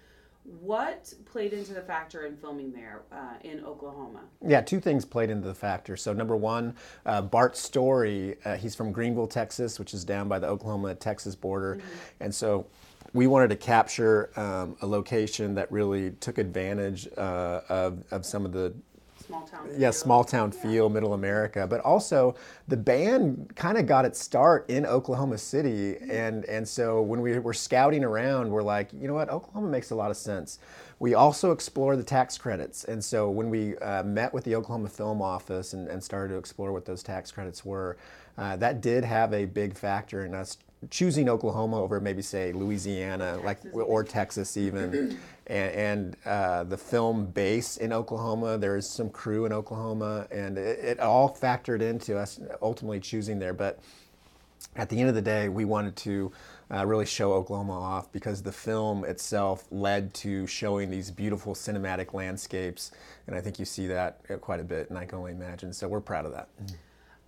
What 0.59 1.13
played 1.23 1.53
into 1.53 1.73
the 1.73 1.81
factor 1.81 2.25
in 2.25 2.35
filming 2.35 2.73
there 2.73 3.03
uh, 3.13 3.35
in 3.45 3.63
Oklahoma? 3.63 4.19
Yeah, 4.45 4.59
two 4.59 4.81
things 4.81 5.05
played 5.05 5.29
into 5.29 5.47
the 5.47 5.53
factor. 5.55 5.95
So 5.95 6.11
number 6.11 6.35
one, 6.35 6.75
uh, 7.05 7.21
Bart 7.21 7.55
Story, 7.55 8.35
uh, 8.43 8.57
he's 8.57 8.75
from 8.75 8.91
Greenville, 8.91 9.27
Texas, 9.27 9.79
which 9.79 9.93
is 9.93 10.03
down 10.03 10.27
by 10.27 10.39
the 10.39 10.47
Oklahoma-Texas 10.47 11.35
border, 11.35 11.79
and 12.19 12.35
so 12.35 12.65
we 13.13 13.27
wanted 13.27 13.49
to 13.49 13.55
capture 13.55 14.31
um, 14.35 14.75
a 14.81 14.87
location 14.87 15.53
that 15.55 15.71
really 15.71 16.11
took 16.19 16.37
advantage 16.37 17.07
uh, 17.17 17.61
of, 17.69 18.03
of 18.11 18.25
some 18.25 18.45
of 18.45 18.51
the 18.51 18.73
Small 19.25 19.47
town. 19.47 19.69
yeah, 19.71 19.77
feel? 19.77 19.93
small 19.93 20.23
town 20.25 20.51
feel, 20.51 20.89
middle 20.89 21.13
America. 21.13 21.65
But 21.65 21.79
also, 21.81 22.35
the 22.67 22.75
band 22.75 23.53
kind 23.55 23.77
of 23.77 23.85
got 23.85 24.03
its 24.03 24.19
start 24.19 24.69
in 24.69 24.85
Oklahoma 24.85 25.37
City, 25.37 25.95
and 26.09 26.43
and 26.45 26.67
so 26.67 27.01
when 27.01 27.21
we 27.21 27.39
were 27.39 27.53
scouting 27.53 28.03
around, 28.03 28.49
we're 28.49 28.63
like, 28.63 28.91
you 28.91 29.07
know 29.07 29.13
what, 29.13 29.29
Oklahoma 29.29 29.69
makes 29.69 29.91
a 29.91 29.95
lot 29.95 30.11
of 30.11 30.17
sense. 30.17 30.59
We 30.99 31.13
also 31.13 31.51
explore 31.51 31.95
the 31.95 32.03
tax 32.03 32.37
credits, 32.37 32.83
and 32.83 33.03
so 33.03 33.29
when 33.29 33.49
we 33.49 33.77
uh, 33.77 34.03
met 34.03 34.33
with 34.33 34.43
the 34.43 34.55
Oklahoma 34.55 34.89
Film 34.89 35.21
Office 35.21 35.71
and, 35.71 35.87
and 35.87 36.03
started 36.03 36.33
to 36.33 36.37
explore 36.37 36.73
what 36.73 36.83
those 36.83 37.01
tax 37.01 37.31
credits 37.31 37.63
were, 37.63 37.95
uh, 38.37 38.57
that 38.57 38.81
did 38.81 39.05
have 39.05 39.33
a 39.33 39.45
big 39.45 39.73
factor 39.73 40.25
in 40.25 40.33
us 40.33 40.57
choosing 40.89 41.29
Oklahoma 41.29 41.81
over 41.81 41.99
maybe 41.99 42.21
say 42.21 42.51
Louisiana, 42.51 43.39
like 43.43 43.59
or 43.73 44.03
Texas 44.03 44.57
even, 44.57 45.17
and, 45.47 45.75
and 45.75 46.17
uh, 46.25 46.63
the 46.63 46.77
film 46.77 47.25
base 47.27 47.77
in 47.77 47.93
Oklahoma. 47.93 48.57
There 48.57 48.75
is 48.75 48.89
some 48.89 49.09
crew 49.09 49.45
in 49.45 49.53
Oklahoma, 49.53 50.27
and 50.31 50.57
it, 50.57 50.79
it 50.79 50.99
all 50.99 51.35
factored 51.35 51.81
into 51.81 52.17
us 52.17 52.39
ultimately 52.61 52.99
choosing 52.99 53.39
there. 53.39 53.53
But 53.53 53.79
at 54.75 54.89
the 54.89 54.99
end 54.99 55.09
of 55.09 55.15
the 55.15 55.21
day, 55.21 55.49
we 55.49 55.65
wanted 55.65 55.95
to 55.97 56.31
uh, 56.73 56.85
really 56.85 57.05
show 57.05 57.33
Oklahoma 57.33 57.79
off 57.79 58.11
because 58.11 58.41
the 58.41 58.51
film 58.51 59.05
itself 59.05 59.65
led 59.71 60.13
to 60.15 60.47
showing 60.47 60.89
these 60.89 61.11
beautiful 61.11 61.53
cinematic 61.53 62.13
landscapes, 62.13 62.91
and 63.27 63.35
I 63.35 63.41
think 63.41 63.59
you 63.59 63.65
see 63.65 63.87
that 63.87 64.19
quite 64.41 64.59
a 64.59 64.63
bit, 64.63 64.89
and 64.89 64.97
I 64.97 65.05
can 65.05 65.19
only 65.19 65.31
imagine. 65.31 65.73
So 65.73 65.87
we're 65.87 66.01
proud 66.01 66.25
of 66.25 66.31
that. 66.31 66.47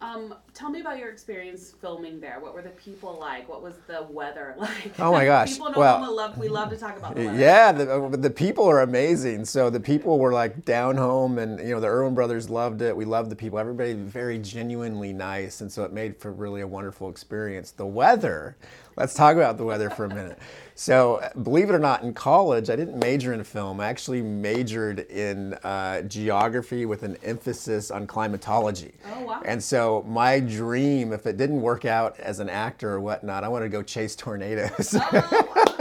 Um, 0.02 0.36
tell 0.54 0.70
me 0.70 0.82
about 0.82 1.00
your 1.00 1.10
experience 1.10 1.74
filming 1.80 2.20
there. 2.20 2.40
What 2.42 2.54
were 2.54 2.62
the 2.62 2.70
people 2.72 3.18
like? 3.20 3.48
What 3.48 3.64
was 3.64 3.76
the 3.88 4.04
weather 4.04 4.54
like? 4.60 5.00
Oh 5.00 5.12
my 5.12 5.26
gosh, 5.26 5.54
people 5.54 5.68
in 5.68 5.74
well- 5.74 5.96
Oklahoma 5.96 6.16
love. 6.16 6.38
We 6.38 6.50
love 6.50 6.70
to 6.72 6.78
talk 6.78 6.98
about 6.98 7.16
the 7.16 7.26
weather. 7.26 7.40
Yeah, 7.40 7.72
the, 7.72 8.18
the 8.18 8.30
people 8.30 8.66
are 8.70 8.82
amazing. 8.82 9.46
So 9.46 9.70
the 9.70 9.80
people 9.80 10.20
were 10.20 10.34
like 10.34 10.66
down 10.66 10.98
home, 10.98 11.38
and 11.40 11.60
you 11.60 11.74
know 11.74 11.80
the 11.80 11.88
Erwin 11.88 12.14
brothers 12.14 12.50
loved 12.50 12.82
it. 12.82 12.96
We 12.96 13.06
loved 13.06 13.32
the 13.32 13.36
people. 13.38 13.58
Everybody 13.58 13.94
very 13.94 14.38
genuinely 14.38 15.14
nice, 15.14 15.62
and 15.62 15.72
so 15.72 15.84
it 15.86 15.94
made 15.94 16.18
for 16.18 16.32
really 16.32 16.62
a 16.62 16.68
wonderful 16.68 17.10
experience. 17.10 17.72
The 17.72 17.86
weather. 17.86 18.58
Let's 18.98 19.14
talk 19.14 19.36
about 19.36 19.58
the 19.58 19.66
weather 19.66 19.90
for 19.90 20.06
a 20.06 20.10
minute. 20.10 20.40
So, 20.78 21.26
believe 21.42 21.70
it 21.70 21.74
or 21.74 21.80
not, 21.80 22.04
in 22.04 22.14
college, 22.14 22.70
I 22.70 22.76
didn't 22.76 23.00
major 23.00 23.34
in 23.34 23.42
film. 23.46 23.80
I 23.80 23.88
actually 23.88 24.22
majored 24.22 25.00
in 25.10 25.54
uh, 25.64 26.02
geography 26.02 26.86
with 26.86 27.04
an 27.04 27.16
emphasis 27.24 27.92
on 27.92 28.06
climatology. 28.06 28.94
Oh, 29.10 29.22
wow. 29.22 29.42
And 29.46 29.64
so, 29.64 30.04
my 30.06 30.42
dream, 30.42 31.14
if 31.14 31.26
it 31.28 31.38
didn't 31.38 31.62
work 31.62 31.86
out 31.86 32.20
as 32.20 32.42
an 32.42 32.50
actor 32.50 32.92
or 32.92 33.00
whatnot, 33.00 33.46
I 33.46 33.48
wanted 33.48 33.66
to 33.68 33.70
go 33.70 33.84
chase 33.84 34.18
tornadoes. 34.18 34.98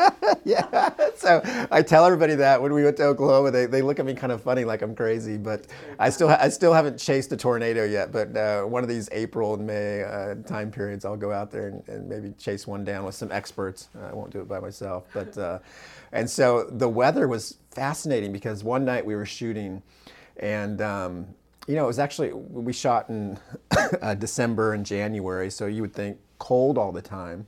yeah. 0.44 0.90
So 1.16 1.40
I 1.70 1.82
tell 1.82 2.04
everybody 2.04 2.34
that 2.36 2.60
when 2.60 2.72
we 2.72 2.84
went 2.84 2.96
to 2.98 3.04
Oklahoma, 3.04 3.50
they, 3.50 3.66
they 3.66 3.82
look 3.82 3.98
at 3.98 4.06
me 4.06 4.14
kind 4.14 4.32
of 4.32 4.42
funny, 4.42 4.64
like 4.64 4.82
I'm 4.82 4.94
crazy. 4.94 5.36
But 5.36 5.66
I 5.98 6.10
still 6.10 6.28
I 6.28 6.48
still 6.48 6.72
haven't 6.72 6.98
chased 6.98 7.32
a 7.32 7.36
tornado 7.36 7.84
yet. 7.84 8.12
But 8.12 8.36
uh, 8.36 8.62
one 8.62 8.82
of 8.82 8.88
these 8.88 9.08
April 9.12 9.54
and 9.54 9.66
May 9.66 10.02
uh, 10.02 10.36
time 10.46 10.70
periods, 10.70 11.04
I'll 11.04 11.16
go 11.16 11.32
out 11.32 11.50
there 11.50 11.68
and, 11.68 11.88
and 11.88 12.08
maybe 12.08 12.32
chase 12.38 12.66
one 12.66 12.84
down 12.84 13.04
with 13.04 13.14
some 13.14 13.30
experts. 13.32 13.88
I 14.00 14.12
won't 14.12 14.30
do 14.30 14.40
it 14.40 14.48
by 14.48 14.60
myself. 14.60 15.04
But 15.12 15.36
uh, 15.36 15.58
and 16.12 16.28
so 16.28 16.64
the 16.70 16.88
weather 16.88 17.28
was 17.28 17.58
fascinating 17.70 18.32
because 18.32 18.64
one 18.64 18.84
night 18.84 19.04
we 19.04 19.14
were 19.14 19.26
shooting, 19.26 19.82
and 20.36 20.80
um, 20.80 21.26
you 21.66 21.74
know 21.74 21.84
it 21.84 21.88
was 21.88 21.98
actually 21.98 22.32
we 22.32 22.72
shot 22.72 23.08
in 23.08 23.38
uh, 24.02 24.14
December 24.14 24.74
and 24.74 24.84
January, 24.84 25.50
so 25.50 25.66
you 25.66 25.82
would 25.82 25.94
think 25.94 26.18
cold 26.38 26.76
all 26.76 26.92
the 26.92 27.02
time 27.02 27.46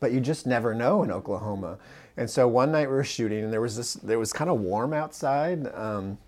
but 0.00 0.12
you 0.12 0.20
just 0.20 0.46
never 0.46 0.74
know 0.74 1.02
in 1.02 1.10
Oklahoma. 1.10 1.78
And 2.16 2.28
so 2.28 2.48
one 2.48 2.72
night 2.72 2.88
we 2.88 2.94
were 2.94 3.04
shooting, 3.04 3.44
and 3.44 3.52
there 3.52 3.60
was 3.60 3.76
this, 3.76 3.94
there 3.94 4.18
was 4.18 4.32
kind 4.32 4.50
of 4.50 4.60
warm 4.60 4.92
outside, 4.92 5.72
um, 5.74 6.18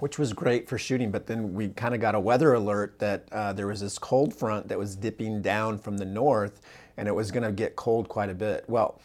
which 0.00 0.18
was 0.18 0.32
great 0.32 0.68
for 0.68 0.76
shooting. 0.76 1.10
But 1.10 1.26
then 1.26 1.54
we 1.54 1.68
kind 1.68 1.94
of 1.94 2.00
got 2.00 2.14
a 2.14 2.20
weather 2.20 2.54
alert 2.54 2.98
that 2.98 3.26
uh, 3.32 3.52
there 3.52 3.66
was 3.66 3.80
this 3.80 3.98
cold 3.98 4.34
front 4.34 4.68
that 4.68 4.78
was 4.78 4.96
dipping 4.96 5.40
down 5.40 5.78
from 5.78 5.96
the 5.96 6.04
north, 6.04 6.60
and 6.96 7.08
it 7.08 7.14
was 7.14 7.30
going 7.30 7.44
to 7.44 7.52
get 7.52 7.76
cold 7.76 8.08
quite 8.08 8.30
a 8.30 8.34
bit. 8.34 8.64
Well. 8.68 9.00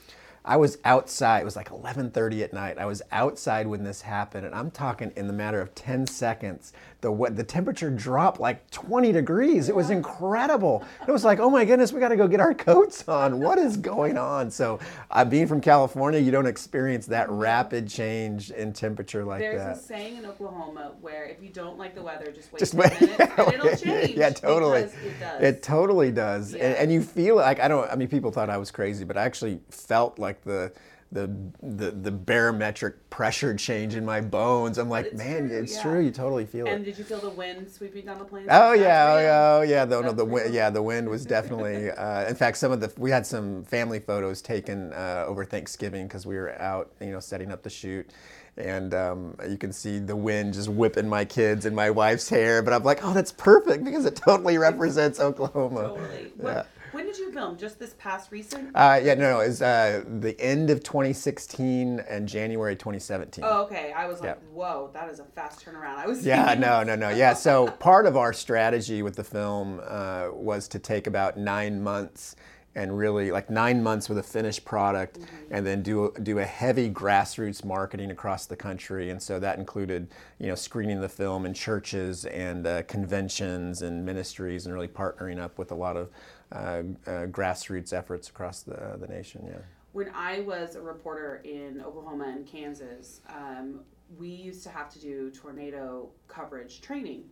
I 0.45 0.57
was 0.57 0.77
outside. 0.85 1.41
It 1.41 1.45
was 1.45 1.55
like 1.55 1.69
11:30 1.69 2.43
at 2.43 2.53
night. 2.53 2.77
I 2.77 2.85
was 2.85 3.01
outside 3.11 3.67
when 3.67 3.83
this 3.83 4.01
happened, 4.01 4.45
and 4.45 4.55
I'm 4.55 4.71
talking 4.71 5.11
in 5.15 5.27
the 5.27 5.33
matter 5.33 5.61
of 5.61 5.75
10 5.75 6.07
seconds. 6.07 6.73
The 7.01 7.11
what 7.11 7.35
the 7.37 7.43
temperature 7.43 7.89
dropped 7.89 8.39
like 8.41 8.69
20 8.71 9.11
degrees. 9.13 9.69
It 9.69 9.75
was 9.75 9.89
incredible. 9.89 10.83
It 11.07 11.11
was 11.11 11.23
like, 11.23 11.39
oh 11.39 11.49
my 11.49 11.63
goodness, 11.63 11.93
we 11.93 11.99
got 12.01 12.09
to 12.09 12.17
go 12.17 12.27
get 12.27 12.41
our 12.41 12.53
coats 12.53 13.07
on. 13.07 13.39
What 13.39 13.57
is 13.57 13.77
going 13.77 14.17
on? 14.17 14.51
So, 14.51 14.79
uh, 15.11 15.23
being 15.23 15.47
from 15.47 15.61
California, 15.61 16.19
you 16.19 16.29
don't 16.31 16.45
experience 16.45 17.05
that 17.07 17.29
rapid 17.29 17.87
change 17.87 18.51
in 18.51 18.73
temperature 18.73 19.23
like 19.23 19.39
There's 19.39 19.57
that. 19.59 19.65
There's 19.75 19.79
a 19.79 19.83
saying 19.87 20.17
in 20.17 20.25
Oklahoma 20.25 20.91
where 20.99 21.23
if 21.25 21.41
you 21.41 21.49
don't 21.49 21.77
like 21.77 21.95
the 21.95 22.01
weather, 22.01 22.31
just 22.33 22.51
wait 22.51 22.59
Just 22.59 22.73
10 22.73 22.81
wait. 22.81 23.01
minutes 23.01 23.33
and 23.37 23.53
it'll 23.53 23.75
change. 23.77 24.17
yeah, 24.17 24.29
totally. 24.31 24.81
It 24.81 25.19
does. 25.19 25.41
It 25.41 25.63
totally 25.63 26.11
does. 26.11 26.53
Yeah. 26.53 26.65
And, 26.65 26.75
and 26.75 26.91
you 26.91 27.01
feel 27.01 27.37
like 27.37 27.61
I 27.61 27.69
don't. 27.69 27.89
I 27.89 27.95
mean, 27.95 28.09
people 28.09 28.29
thought 28.31 28.49
I 28.49 28.57
was 28.57 28.71
crazy, 28.71 29.05
but 29.05 29.15
I 29.17 29.23
actually 29.23 29.61
felt 29.69 30.19
like 30.19 30.28
the 30.43 30.71
the 31.11 31.27
the, 31.61 31.91
the 31.91 32.11
barometric 32.11 33.09
pressure 33.09 33.55
change 33.55 33.95
in 33.95 34.05
my 34.05 34.21
bones. 34.21 34.77
I'm 34.77 34.89
like, 34.89 35.07
it's 35.07 35.17
man, 35.17 35.49
true, 35.49 35.57
it's 35.59 35.75
yeah. 35.75 35.81
true. 35.81 35.99
You 36.01 36.11
totally 36.11 36.45
feel 36.45 36.67
and 36.67 36.69
it. 36.69 36.75
And 36.75 36.85
did 36.85 36.97
you 36.97 37.03
feel 37.03 37.19
the 37.19 37.29
wind 37.29 37.69
sweeping 37.69 38.05
down 38.05 38.19
the 38.19 38.25
plains? 38.25 38.47
Oh 38.51 38.73
yeah, 38.73 39.13
oh 39.13 39.19
yeah, 39.19 39.57
oh 39.57 39.61
yeah. 39.61 39.85
The, 39.85 40.01
no, 40.01 40.11
the 40.11 40.25
wind, 40.25 40.53
yeah, 40.53 40.69
the 40.69 40.83
wind 40.83 41.09
was 41.09 41.25
definitely. 41.37 41.89
Uh, 41.91 42.27
in 42.27 42.35
fact, 42.35 42.57
some 42.57 42.71
of 42.71 42.79
the 42.79 42.91
we 42.97 43.09
had 43.09 43.25
some 43.25 43.63
family 43.63 43.99
photos 43.99 44.41
taken 44.41 44.93
uh, 44.93 45.25
over 45.27 45.45
Thanksgiving 45.45 46.07
because 46.07 46.25
we 46.25 46.35
were 46.35 46.59
out, 46.61 46.91
you 46.99 47.11
know, 47.11 47.19
setting 47.19 47.51
up 47.51 47.63
the 47.63 47.71
shoot, 47.71 48.11
and 48.57 48.93
um, 48.93 49.35
you 49.47 49.57
can 49.57 49.73
see 49.73 49.97
the 49.97 50.15
wind 50.15 50.53
just 50.53 50.69
whipping 50.69 51.09
my 51.09 51.25
kids 51.25 51.65
and 51.65 51.75
my 51.75 51.89
wife's 51.89 52.29
hair. 52.29 52.61
But 52.61 52.73
I'm 52.73 52.83
like, 52.83 53.03
oh, 53.03 53.13
that's 53.13 53.31
perfect 53.31 53.83
because 53.83 54.05
it 54.05 54.15
totally 54.15 54.59
represents 54.59 55.19
Oklahoma. 55.19 55.81
Totally. 55.81 56.31
Yeah. 56.37 56.43
When 56.43 56.65
did 57.09 57.19
you 57.19 57.31
film? 57.31 57.57
Just 57.57 57.79
this 57.79 57.95
past 57.97 58.31
recent? 58.31 58.71
Uh, 58.75 58.99
yeah, 59.03 59.15
no, 59.15 59.31
no, 59.31 59.39
it 59.41 59.47
was 59.47 59.61
uh, 59.61 60.03
the 60.19 60.39
end 60.39 60.69
of 60.69 60.83
2016 60.83 61.99
and 62.07 62.27
January 62.27 62.75
2017. 62.75 63.43
oh, 63.43 63.63
okay. 63.63 63.91
I 63.93 64.07
was 64.07 64.19
like, 64.21 64.37
Yeah. 64.41 64.47
whoa, 64.53 64.89
that 64.93 65.09
is 65.09 65.19
a 65.19 65.25
fast 65.25 65.65
turnaround. 65.65 65.97
I 65.97 66.05
was 66.05 66.25
Yeah, 66.25 66.53
no, 66.53 66.83
no, 66.83 66.95
no. 66.95 67.09
Yeah, 67.19 67.33
so 67.33 67.67
part 67.67 68.05
of 68.05 68.15
our 68.15 68.33
strategy 68.33 69.01
with 69.01 69.15
the 69.15 69.23
film 69.23 69.81
uh, 69.83 70.27
was 70.31 70.67
to 70.69 70.79
take 70.79 71.07
about 71.07 71.37
nine 71.37 71.81
months 71.81 72.35
and 72.75 72.95
really 72.97 73.31
like 73.31 73.49
nine 73.49 73.81
months 73.81 74.07
with 74.07 74.19
a 74.19 74.23
finished 74.23 74.63
product, 74.63 75.17
and 75.49 75.65
then 75.65 75.81
do 75.81 76.13
do 76.21 76.37
a 76.37 76.45
heavy 76.45 76.89
grassroots 76.89 77.65
marketing 77.65 78.11
across 78.11 78.45
the 78.45 78.55
country. 78.55 79.09
And 79.09 79.21
so 79.21 79.39
that 79.39 79.57
included, 79.57 80.07
you 80.37 80.47
know, 80.47 80.55
screening 80.55 81.01
the 81.01 81.09
film 81.09 81.47
in 81.47 81.53
churches 81.53 82.25
and 82.25 82.67
uh, 82.67 82.83
conventions 82.83 83.81
and 83.81 84.05
ministries, 84.05 84.65
and 84.65 84.73
really 84.73 84.87
partnering 84.87 85.39
up 85.39 85.57
with 85.57 85.71
a 85.71 85.75
lot 85.75 85.97
of 85.97 86.09
grassroots 86.51 87.93
efforts 87.93 88.29
across 88.29 88.61
the 88.63 88.97
the 88.99 89.07
nation. 89.07 89.43
Yeah. 89.47 89.59
when 89.91 90.09
I 90.15 90.41
was 90.41 90.75
a 90.75 90.81
reporter 90.81 91.41
in 91.43 91.81
Oklahoma 91.81 92.25
and 92.35 92.45
Kansas, 92.45 93.21
um, 93.29 93.81
we 94.17 94.29
used 94.29 94.63
to 94.63 94.69
have 94.69 94.89
to 94.93 94.99
do 94.99 95.29
tornado 95.31 96.09
coverage 96.27 96.81
training. 96.81 97.23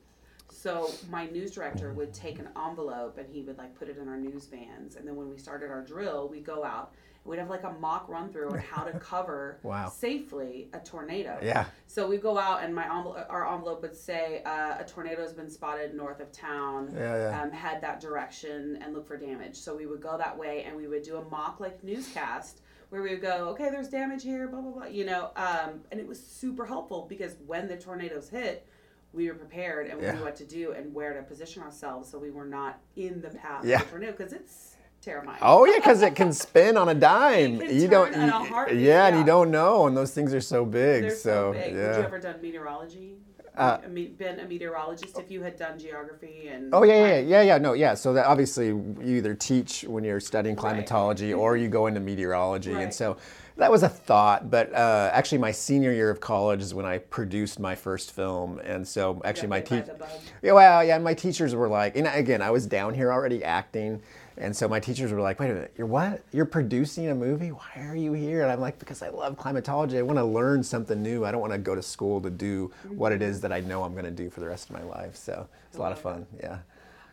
So 0.50 0.92
my 1.10 1.26
news 1.26 1.52
director 1.52 1.92
would 1.94 2.14
take 2.14 2.40
an 2.40 2.50
envelope 2.56 3.18
and 3.18 3.28
he 3.30 3.42
would 3.42 3.58
like 3.58 3.76
put 3.78 3.90
it 3.90 3.98
in 3.98 4.08
our 4.08 4.18
news 4.18 4.46
vans. 4.46 4.96
And 4.96 5.08
then 5.08 5.16
when 5.16 5.30
we 5.30 5.38
started 5.38 5.70
our 5.70 5.82
drill, 5.82 6.28
we 6.30 6.40
go 6.40 6.64
out 6.64 6.94
we'd 7.28 7.40
have 7.40 7.50
like 7.50 7.64
a 7.64 7.72
mock 7.74 8.08
run 8.08 8.30
through 8.30 8.50
on 8.52 8.58
how 8.60 8.84
to 8.84 8.98
cover 9.00 9.60
Wow. 9.64 9.90
safely 9.90 10.70
a 10.74 10.80
tornado. 10.80 11.38
Yeah. 11.44 11.66
So 11.88 12.08
we 12.08 12.18
go 12.18 12.38
out 12.38 12.64
and 12.64 12.74
my 12.74 12.84
envelope, 12.86 13.26
our 13.30 13.54
envelope 13.54 13.82
would 13.82 13.96
say 13.96 14.42
uh, 14.46 14.78
a 14.80 14.86
tornado 14.88 15.22
has 15.22 15.34
been 15.34 15.50
spotted 15.50 15.94
north 15.94 16.20
of 16.22 16.32
town. 16.32 16.94
Yeah, 16.96 17.30
yeah. 17.32 17.42
Um, 17.42 17.52
head 17.52 17.82
that 17.82 18.00
direction 18.00 18.80
and 18.82 18.94
look 18.94 19.06
for 19.08 19.18
damage. 19.18 19.56
So 19.58 19.76
we 19.76 19.86
would 19.86 20.02
go 20.02 20.18
that 20.18 20.38
way 20.38 20.64
and 20.64 20.76
we 20.76 20.88
would 20.88 21.04
do 21.04 21.18
a 21.18 21.30
mock 21.30 21.60
like 21.60 21.84
newscast 21.84 22.62
where 22.90 23.02
we 23.02 23.10
would 23.10 23.22
go, 23.22 23.50
okay, 23.50 23.70
there's 23.70 23.90
damage 23.90 24.24
here, 24.24 24.48
blah 24.48 24.62
blah 24.62 24.72
blah, 24.72 24.86
you 24.86 25.06
know. 25.06 25.32
Um, 25.36 25.82
and 25.92 26.00
it 26.00 26.08
was 26.08 26.26
super 26.26 26.66
helpful 26.66 27.06
because 27.10 27.36
when 27.46 27.68
the 27.68 27.76
tornadoes 27.76 28.30
hit, 28.30 28.66
we 29.12 29.28
were 29.28 29.36
prepared 29.36 29.88
and 29.88 30.00
we 30.00 30.06
Yeah. 30.06 30.14
knew 30.14 30.24
what 30.24 30.38
to 30.38 30.46
do 30.46 30.72
and 30.72 30.94
where 30.94 31.14
to 31.14 31.22
position 31.24 31.62
ourselves 31.64 32.10
so 32.10 32.18
we 32.18 32.32
were 32.32 32.46
not 32.46 32.80
in 32.96 33.20
the 33.22 33.30
path 33.30 33.66
Yeah. 33.66 33.80
of 33.80 33.84
the 33.86 33.90
tornado 33.90 34.12
because 34.14 34.32
it's 34.32 34.76
terrifying. 35.02 35.38
Oh 35.42 35.66
yeah, 35.66 35.78
because 35.78 36.02
it 36.02 36.16
can 36.16 36.34
spin 36.34 36.78
on 36.78 36.90
a 36.90 36.96
dime. 37.10 37.62
It 37.62 37.68
can 37.68 37.80
you 37.80 37.88
don't. 37.88 38.14
you- 38.14 38.30
heartbeat, 38.30 38.80
yeah, 38.80 39.08
and 39.08 39.18
you 39.18 39.24
don't 39.24 39.52
know, 39.52 39.88
and 39.88 39.96
those 39.96 40.14
things 40.14 40.34
are 40.34 40.42
so 40.42 40.66
big. 40.66 41.04
They're 41.04 41.16
so, 41.16 41.54
big. 41.54 41.74
yeah. 41.74 41.88
Would 41.88 41.98
you 41.98 42.04
ever 42.04 42.20
done 42.20 42.36
meteorology? 42.42 43.18
Uh, 43.58 43.80
been 43.88 44.40
a 44.40 44.46
meteorologist 44.46 45.18
if 45.18 45.32
you 45.32 45.42
had 45.42 45.58
done 45.58 45.80
geography 45.80 46.48
and 46.50 46.72
Oh 46.72 46.84
yeah, 46.84 46.94
yeah, 46.94 47.08
yeah, 47.08 47.20
yeah, 47.20 47.42
yeah. 47.42 47.58
No, 47.58 47.74
yeah. 47.74 47.96
So 47.96 48.14
that 48.14 48.28
obviously 48.28 48.68
you 48.68 48.96
either 49.04 49.34
teach 49.34 49.84
when 49.84 50.04
you're 50.04 50.20
studying 50.20 50.56
climatology 50.56 51.34
or 51.34 51.58
you 51.58 51.68
go 51.68 51.88
into 51.88 52.00
meteorology, 52.00 52.72
and 52.74 52.94
so 52.94 53.18
that 53.56 53.72
was 53.72 53.82
a 53.82 53.90
thought. 53.90 54.52
But 54.52 54.72
uh, 54.74 55.10
actually, 55.12 55.40
my 55.40 55.52
senior 55.52 55.92
year 55.92 56.12
of 56.12 56.20
college 56.20 56.62
is 56.62 56.76
when 56.76 56.86
I 56.86 57.00
produced 57.00 57.60
my 57.60 57.74
first 57.74 58.12
film, 58.12 58.60
and 58.60 58.88
so 58.88 59.20
actually 59.26 59.48
my 59.48 59.62
Got 59.62 59.70
bit 59.70 60.00
by 60.00 60.06
teacher. 60.06 60.22
Yeah, 60.44 60.52
well, 60.52 60.84
yeah, 60.84 60.96
and 60.96 61.04
my 61.04 61.16
teachers 61.16 61.56
were 61.56 61.68
like, 61.68 61.96
and 61.96 62.06
again, 62.08 62.44
I 62.44 62.52
was 62.52 62.68
down 62.68 62.94
here 62.94 63.12
already 63.12 63.44
acting, 63.44 64.04
and 64.38 64.56
so 64.56 64.68
my 64.68 64.80
teachers 64.80 65.12
were 65.12 65.22
like, 65.22 65.40
wait 65.40 65.50
a 65.50 65.54
minute, 65.54 65.74
you're 65.78 65.88
what? 65.88 66.22
You're 66.32 66.46
producing 66.46 67.10
a 67.10 67.16
movie? 67.16 67.50
Why 67.50 67.72
are 67.78 67.96
you 67.96 68.14
here? 68.14 68.44
And 68.44 68.52
I'm 68.52 68.60
like, 68.60 68.80
because 68.80 69.02
I 69.02 69.10
love 69.10 69.38
climatology. 69.38 69.98
I 69.98 70.02
want 70.02 70.20
to 70.20 70.26
learn 70.26 70.64
something 70.64 71.02
new. 71.02 71.26
I 71.26 71.32
don't 71.32 71.42
want 71.42 71.54
to 71.54 71.60
go 71.60 71.76
to 71.76 71.82
school 71.82 72.22
to 72.22 72.30
do 72.30 72.72
what 72.90 73.12
it 73.12 73.22
is 73.22 73.42
that 73.42 73.52
I 73.52 73.62
know 73.62 73.84
I'm 73.84 73.94
going 73.94 74.06
to 74.06 74.12
do 74.12 74.30
for 74.30 74.40
the 74.40 74.48
rest 74.48 74.70
of 74.70 74.76
my 74.76 74.84
life. 74.84 75.16
So 75.16 75.48
it's 75.68 75.78
a 75.78 75.82
lot 75.82 75.92
of 75.92 76.00
fun. 76.00 76.26
Yeah. 76.40 76.60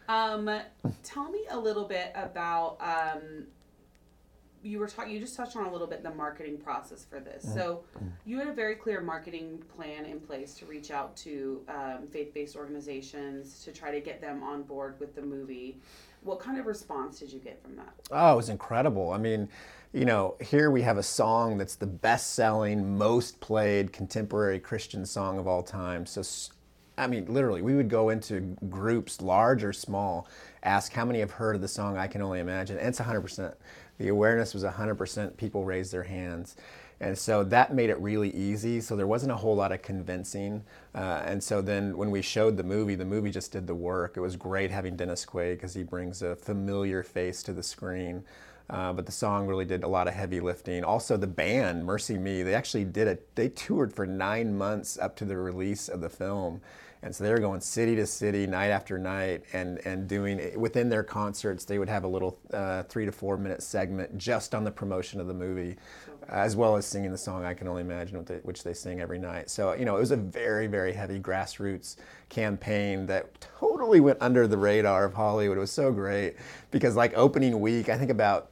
Um, 0.09 0.51
tell 1.03 1.31
me 1.31 1.41
a 1.51 1.59
little 1.59 1.85
bit 1.85 2.13
about 2.15 2.77
um, 2.81 3.47
you 4.63 4.79
were 4.79 4.87
talking. 4.87 5.13
You 5.13 5.21
just 5.21 5.37
touched 5.37 5.57
on 5.57 5.67
a 5.67 5.73
little 5.73 5.87
bit 5.87 6.03
the 6.03 6.11
marketing 6.11 6.59
process 6.59 7.05
for 7.05 7.21
this. 7.21 7.45
So 7.55 7.85
you 8.25 8.39
had 8.39 8.49
a 8.49 8.53
very 8.53 8.75
clear 8.75 9.01
marketing 9.01 9.63
plan 9.77 10.05
in 10.07 10.21
place 10.21 10.55
to 10.55 10.67
reach 10.67 10.91
out 10.91 11.17
to 11.19 11.63
um, 11.69 12.07
faith-based 12.11 12.57
organizations 12.57 13.63
to 13.65 13.73
try 13.73 13.91
to 13.91 14.01
get 14.01 14.21
them 14.21 14.43
on 14.43 14.63
board 14.63 14.99
with 15.01 15.15
the 15.15 15.23
movie. 15.23 15.79
What 16.25 16.41
kind 16.41 16.59
of 16.59 16.67
response 16.67 17.21
did 17.21 17.33
you 17.33 17.39
get 17.39 17.63
from 17.63 17.77
that? 17.77 17.95
Oh, 18.11 18.33
it 18.33 18.37
was 18.37 18.49
incredible. 18.49 19.13
I 19.13 19.19
mean, 19.19 19.49
you 19.93 20.07
know, 20.07 20.37
here 20.41 20.71
we 20.71 20.83
have 20.83 20.99
a 20.99 21.03
song 21.03 21.59
that's 21.59 21.77
the 21.77 21.87
best 21.87 22.33
selling, 22.35 22.97
most 22.99 23.41
played 23.41 23.93
contemporary 23.93 24.59
Christian 24.59 25.05
song 25.05 25.39
of 25.39 25.47
all 25.47 25.63
time. 25.63 26.07
So, 26.07 26.23
I 26.97 27.07
mean, 27.07 27.27
literally, 27.27 27.61
we 27.61 27.75
would 27.75 27.91
go 27.91 28.09
into 28.09 28.57
groups, 28.71 29.21
large 29.21 29.63
or 29.63 29.73
small, 29.73 30.27
ask 30.63 30.93
how 30.93 31.05
many 31.05 31.21
have 31.21 31.33
heard 31.33 31.57
of 31.57 31.63
the 31.63 31.69
song 31.69 31.99
I 31.99 32.07
Can 32.07 32.23
Only 32.23 32.41
Imagine. 32.41 32.79
And 32.79 32.89
it's 32.89 33.01
100%. 33.01 33.55
The 33.99 34.09
awareness 34.09 34.55
was 34.55 34.65
100%. 34.65 35.37
People 35.37 35.65
raised 35.65 35.93
their 35.93 36.03
hands. 36.03 36.57
And 37.01 37.19
so 37.19 37.45
that 37.45 37.75
made 37.75 37.91
it 37.91 37.99
really 38.01 38.31
easy. 38.35 38.81
So 38.81 38.97
there 38.97 39.07
wasn't 39.07 39.33
a 39.33 39.37
whole 39.37 39.57
lot 39.57 39.73
of 39.73 39.83
convincing. 39.83 40.63
Uh, 40.95 41.23
and 41.25 41.43
so 41.43 41.61
then 41.61 41.97
when 41.97 42.11
we 42.11 42.23
showed 42.23 42.57
the 42.57 42.63
movie, 42.63 42.95
the 42.95 43.05
movie 43.05 43.31
just 43.31 43.53
did 43.53 43.67
the 43.67 43.75
work. 43.75 44.17
It 44.17 44.21
was 44.21 44.37
great 44.37 44.71
having 44.71 44.97
Dennis 44.97 45.27
Quaid 45.27 45.57
because 45.57 45.75
he 45.75 45.83
brings 45.83 46.23
a 46.23 46.37
familiar 46.37 47.03
face 47.03 47.43
to 47.45 47.53
the 47.53 47.63
screen. 47.63 48.25
Uh, 48.71 48.93
but 48.93 49.05
the 49.05 49.13
song 49.13 49.47
really 49.47 49.67
did 49.67 49.85
a 49.85 49.89
lot 49.89 50.09
of 50.09 50.15
heavy 50.15 50.41
lifting. 50.41 50.85
Also, 50.85 51.17
the 51.17 51.27
band, 51.27 51.85
Mercy 51.85 52.17
Me, 52.17 52.43
they 52.43 52.55
actually 52.55 52.85
did 52.85 53.07
it. 53.07 53.35
They 53.35 53.51
toured 53.51 53.93
for 53.93 54.07
nine 54.07 54.57
months 54.57 54.99
up 54.99 55.17
to 55.17 55.25
the 55.27 55.37
release 55.37 55.89
of 55.89 56.01
the 56.01 56.09
film. 56.09 56.63
And 57.05 57.15
so 57.15 57.23
they 57.23 57.31
were 57.31 57.39
going 57.39 57.61
city 57.61 57.95
to 57.97 58.07
city, 58.07 58.47
night 58.47 58.69
after 58.69 58.97
night, 58.97 59.45
and, 59.53 59.79
and 59.85 60.09
doing 60.09 60.59
within 60.59 60.89
their 60.89 61.03
concerts, 61.03 61.67
they 61.67 61.79
would 61.79 61.91
have 61.91 62.05
a 62.05 62.09
little 62.09 62.39
uh, 62.51 62.85
three 62.85 63.05
to 63.05 63.13
four 63.13 63.37
minute 63.37 63.63
segment 63.63 64.17
just 64.17 64.55
on 64.55 64.65
the 64.65 64.71
promotion 64.71 65.21
of 65.21 65.27
the 65.27 65.35
movie, 65.35 65.77
as 66.29 66.57
well 66.57 66.77
as 66.77 66.87
singing 66.87 67.11
the 67.11 67.19
song 67.19 67.45
I 67.45 67.55
Can 67.55 67.69
Only 67.69 67.83
Imagine, 67.83 68.25
which 68.43 68.63
they, 68.63 68.75
sing 68.75 69.01
every 69.01 69.19
night. 69.19 69.51
So, 69.51 69.73
you 69.73 69.85
know, 69.85 69.97
it 69.97 70.01
was 70.01 70.11
a 70.11 70.17
very, 70.17 70.67
very 70.67 70.93
heavy 70.93 71.21
grassroots 71.21 71.97
campaign 72.29 73.07
that 73.07 73.47
totally 73.59 74.01
went 74.01 74.19
under 74.21 74.47
the 74.47 74.59
radar 74.59 75.05
of 75.05 75.15
Hollywood. 75.15 75.57
It 75.57 75.61
was 75.61 75.73
so 75.73 75.93
great 75.93 76.37
because, 76.71 76.97
like, 76.97 77.13
opening 77.17 77.61
week, 77.61 77.89
I 77.89 77.97
think 77.97 78.11
about 78.11 78.51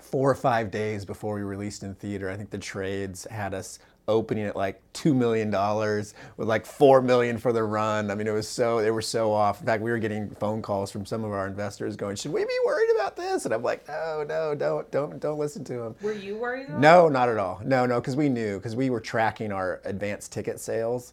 four 0.00 0.30
or 0.30 0.34
five 0.34 0.70
days 0.70 1.04
before 1.04 1.34
we 1.34 1.42
released 1.42 1.82
in 1.82 1.94
theater, 1.94 2.30
I 2.30 2.36
think 2.36 2.50
the 2.50 2.58
trades 2.58 3.26
had 3.30 3.54
us 3.54 3.78
opening 4.08 4.46
at 4.46 4.56
like 4.56 4.80
two 4.92 5.14
million 5.14 5.50
dollars 5.50 6.14
with 6.36 6.48
like 6.48 6.66
four 6.66 7.00
million 7.00 7.38
for 7.38 7.52
the 7.52 7.62
run. 7.62 8.10
I 8.10 8.14
mean, 8.14 8.26
it 8.26 8.32
was 8.32 8.48
so 8.48 8.80
they 8.80 8.90
were 8.90 9.02
so 9.02 9.32
off. 9.32 9.60
In 9.60 9.66
fact, 9.66 9.82
we 9.82 9.90
were 9.90 9.98
getting 9.98 10.30
phone 10.30 10.62
calls 10.62 10.90
from 10.90 11.06
some 11.06 11.22
of 11.22 11.30
our 11.30 11.46
investors 11.46 11.94
going, 11.94 12.16
"Should 12.16 12.32
we 12.32 12.44
be 12.44 12.58
worried 12.66 12.90
about 12.96 13.14
this?" 13.14 13.44
And 13.44 13.54
I'm 13.54 13.62
like, 13.62 13.86
"No, 13.86 14.24
no, 14.26 14.54
don't, 14.54 14.90
don't, 14.90 15.20
don't 15.20 15.38
listen 15.38 15.62
to 15.64 15.74
them." 15.74 15.94
Were 16.02 16.12
you 16.12 16.36
worried? 16.36 16.70
No, 16.70 17.08
not 17.08 17.28
at 17.28 17.36
all. 17.38 17.60
No, 17.64 17.86
no, 17.86 18.00
because 18.00 18.16
we 18.16 18.28
knew 18.28 18.56
because 18.58 18.74
we 18.74 18.90
were 18.90 19.00
tracking 19.00 19.52
our 19.52 19.80
advanced 19.84 20.32
ticket 20.32 20.58
sales, 20.58 21.12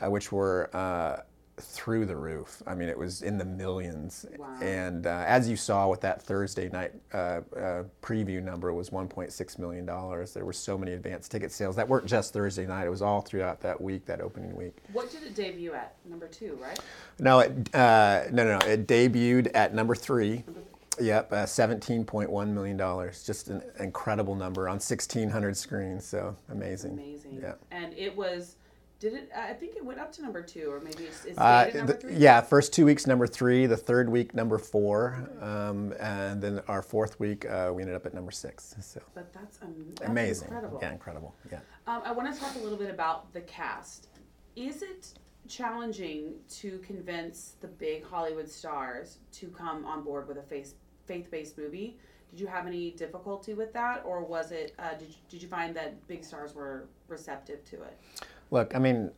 uh, 0.00 0.10
which 0.10 0.30
were 0.30 0.70
uh, 0.74 1.20
through 1.56 2.06
the 2.06 2.16
roof. 2.16 2.62
I 2.66 2.74
mean, 2.74 2.88
it 2.88 2.98
was 2.98 3.22
in 3.22 3.38
the 3.38 3.44
millions. 3.44 4.26
Wow. 4.36 4.56
And 4.60 5.06
uh, 5.06 5.24
as 5.26 5.48
you 5.48 5.56
saw 5.56 5.88
with 5.88 6.00
that 6.00 6.22
Thursday 6.22 6.68
night 6.68 6.92
uh, 7.12 7.42
uh, 7.56 7.82
preview 8.02 8.42
number, 8.42 8.68
it 8.68 8.74
was 8.74 8.90
1.6 8.90 9.58
million 9.58 9.86
dollars. 9.86 10.34
There 10.34 10.44
were 10.44 10.52
so 10.52 10.76
many 10.76 10.92
advanced 10.92 11.30
ticket 11.30 11.52
sales 11.52 11.76
that 11.76 11.88
weren't 11.88 12.06
just 12.06 12.32
Thursday 12.32 12.66
night. 12.66 12.86
It 12.86 12.90
was 12.90 13.02
all 13.02 13.20
throughout 13.20 13.60
that 13.60 13.80
week, 13.80 14.04
that 14.06 14.20
opening 14.20 14.54
week. 14.56 14.76
What 14.92 15.10
did 15.10 15.22
it 15.22 15.34
debut 15.34 15.74
at? 15.74 15.94
Number 16.04 16.26
two, 16.26 16.58
right? 16.60 16.78
No, 17.18 17.40
it, 17.40 17.74
uh, 17.74 18.24
no, 18.32 18.44
no, 18.44 18.58
no. 18.58 18.66
It 18.66 18.86
debuted 18.86 19.50
at 19.54 19.74
number 19.74 19.94
three. 19.94 20.44
Yep, 21.00 21.32
uh, 21.32 21.36
$17.1 21.44 22.48
million. 22.48 23.10
Just 23.24 23.48
an 23.48 23.62
incredible 23.80 24.34
number 24.34 24.68
on 24.68 24.74
1,600 24.74 25.56
screens. 25.56 26.04
So 26.04 26.36
amazing. 26.50 26.92
Amazing. 26.92 27.40
Yeah. 27.42 27.54
And 27.72 27.92
it 27.94 28.16
was, 28.16 28.56
did 29.04 29.12
it, 29.14 29.30
I 29.36 29.52
think 29.52 29.76
it 29.76 29.84
went 29.84 30.00
up 30.00 30.10
to 30.12 30.22
number 30.22 30.40
two, 30.40 30.72
or 30.72 30.80
maybe 30.80 31.04
it's, 31.04 31.26
it's 31.26 31.38
Uh, 31.38 31.70
number 31.74 31.92
the- 31.92 31.98
three? 31.98 32.14
yeah, 32.16 32.40
first 32.40 32.72
two 32.72 32.86
weeks, 32.86 33.06
number 33.06 33.26
three. 33.26 33.66
The 33.66 33.76
third 33.76 34.08
week, 34.08 34.34
number 34.34 34.56
four. 34.56 35.28
Um, 35.40 35.92
and 36.00 36.40
then 36.42 36.60
our 36.68 36.80
fourth 36.80 37.20
week, 37.20 37.44
uh, 37.44 37.70
we 37.74 37.82
ended 37.82 37.94
up 37.96 38.06
at 38.06 38.14
number 38.14 38.30
six. 38.30 38.74
So 38.80 39.02
But 39.14 39.30
that's, 39.34 39.60
um, 39.60 39.74
that's 39.96 40.08
amazing. 40.10 40.48
incredible. 40.48 40.78
Yeah, 40.80 40.92
incredible. 40.92 41.34
Yeah. 41.52 41.60
Um, 41.86 42.00
I 42.02 42.12
want 42.12 42.32
to 42.34 42.40
talk 42.40 42.54
a 42.56 42.58
little 42.60 42.78
bit 42.78 42.88
about 42.90 43.30
the 43.34 43.42
cast. 43.42 44.08
Is 44.56 44.80
it 44.82 45.12
challenging 45.46 46.36
to 46.48 46.78
convince 46.78 47.56
the 47.60 47.68
big 47.68 48.04
Hollywood 48.04 48.48
stars 48.48 49.18
to 49.32 49.48
come 49.48 49.84
on 49.84 50.02
board 50.02 50.26
with 50.28 50.38
a 50.38 50.42
faith 50.42 50.74
faith 51.04 51.30
based 51.30 51.58
movie? 51.58 51.98
Did 52.30 52.40
you 52.40 52.46
have 52.46 52.66
any 52.66 52.90
difficulty 52.92 53.52
with 53.52 53.72
that, 53.74 54.02
or 54.06 54.24
was 54.24 54.50
it? 54.50 54.72
Uh, 54.78 54.94
did 54.94 55.14
Did 55.28 55.42
you 55.42 55.48
find 55.48 55.76
that 55.76 56.04
big 56.08 56.24
stars 56.24 56.54
were 56.54 56.88
receptive 57.08 57.62
to 57.66 57.82
it? 57.82 57.98
Look, 58.50 58.74
I 58.74 58.78
mean, 58.78 59.10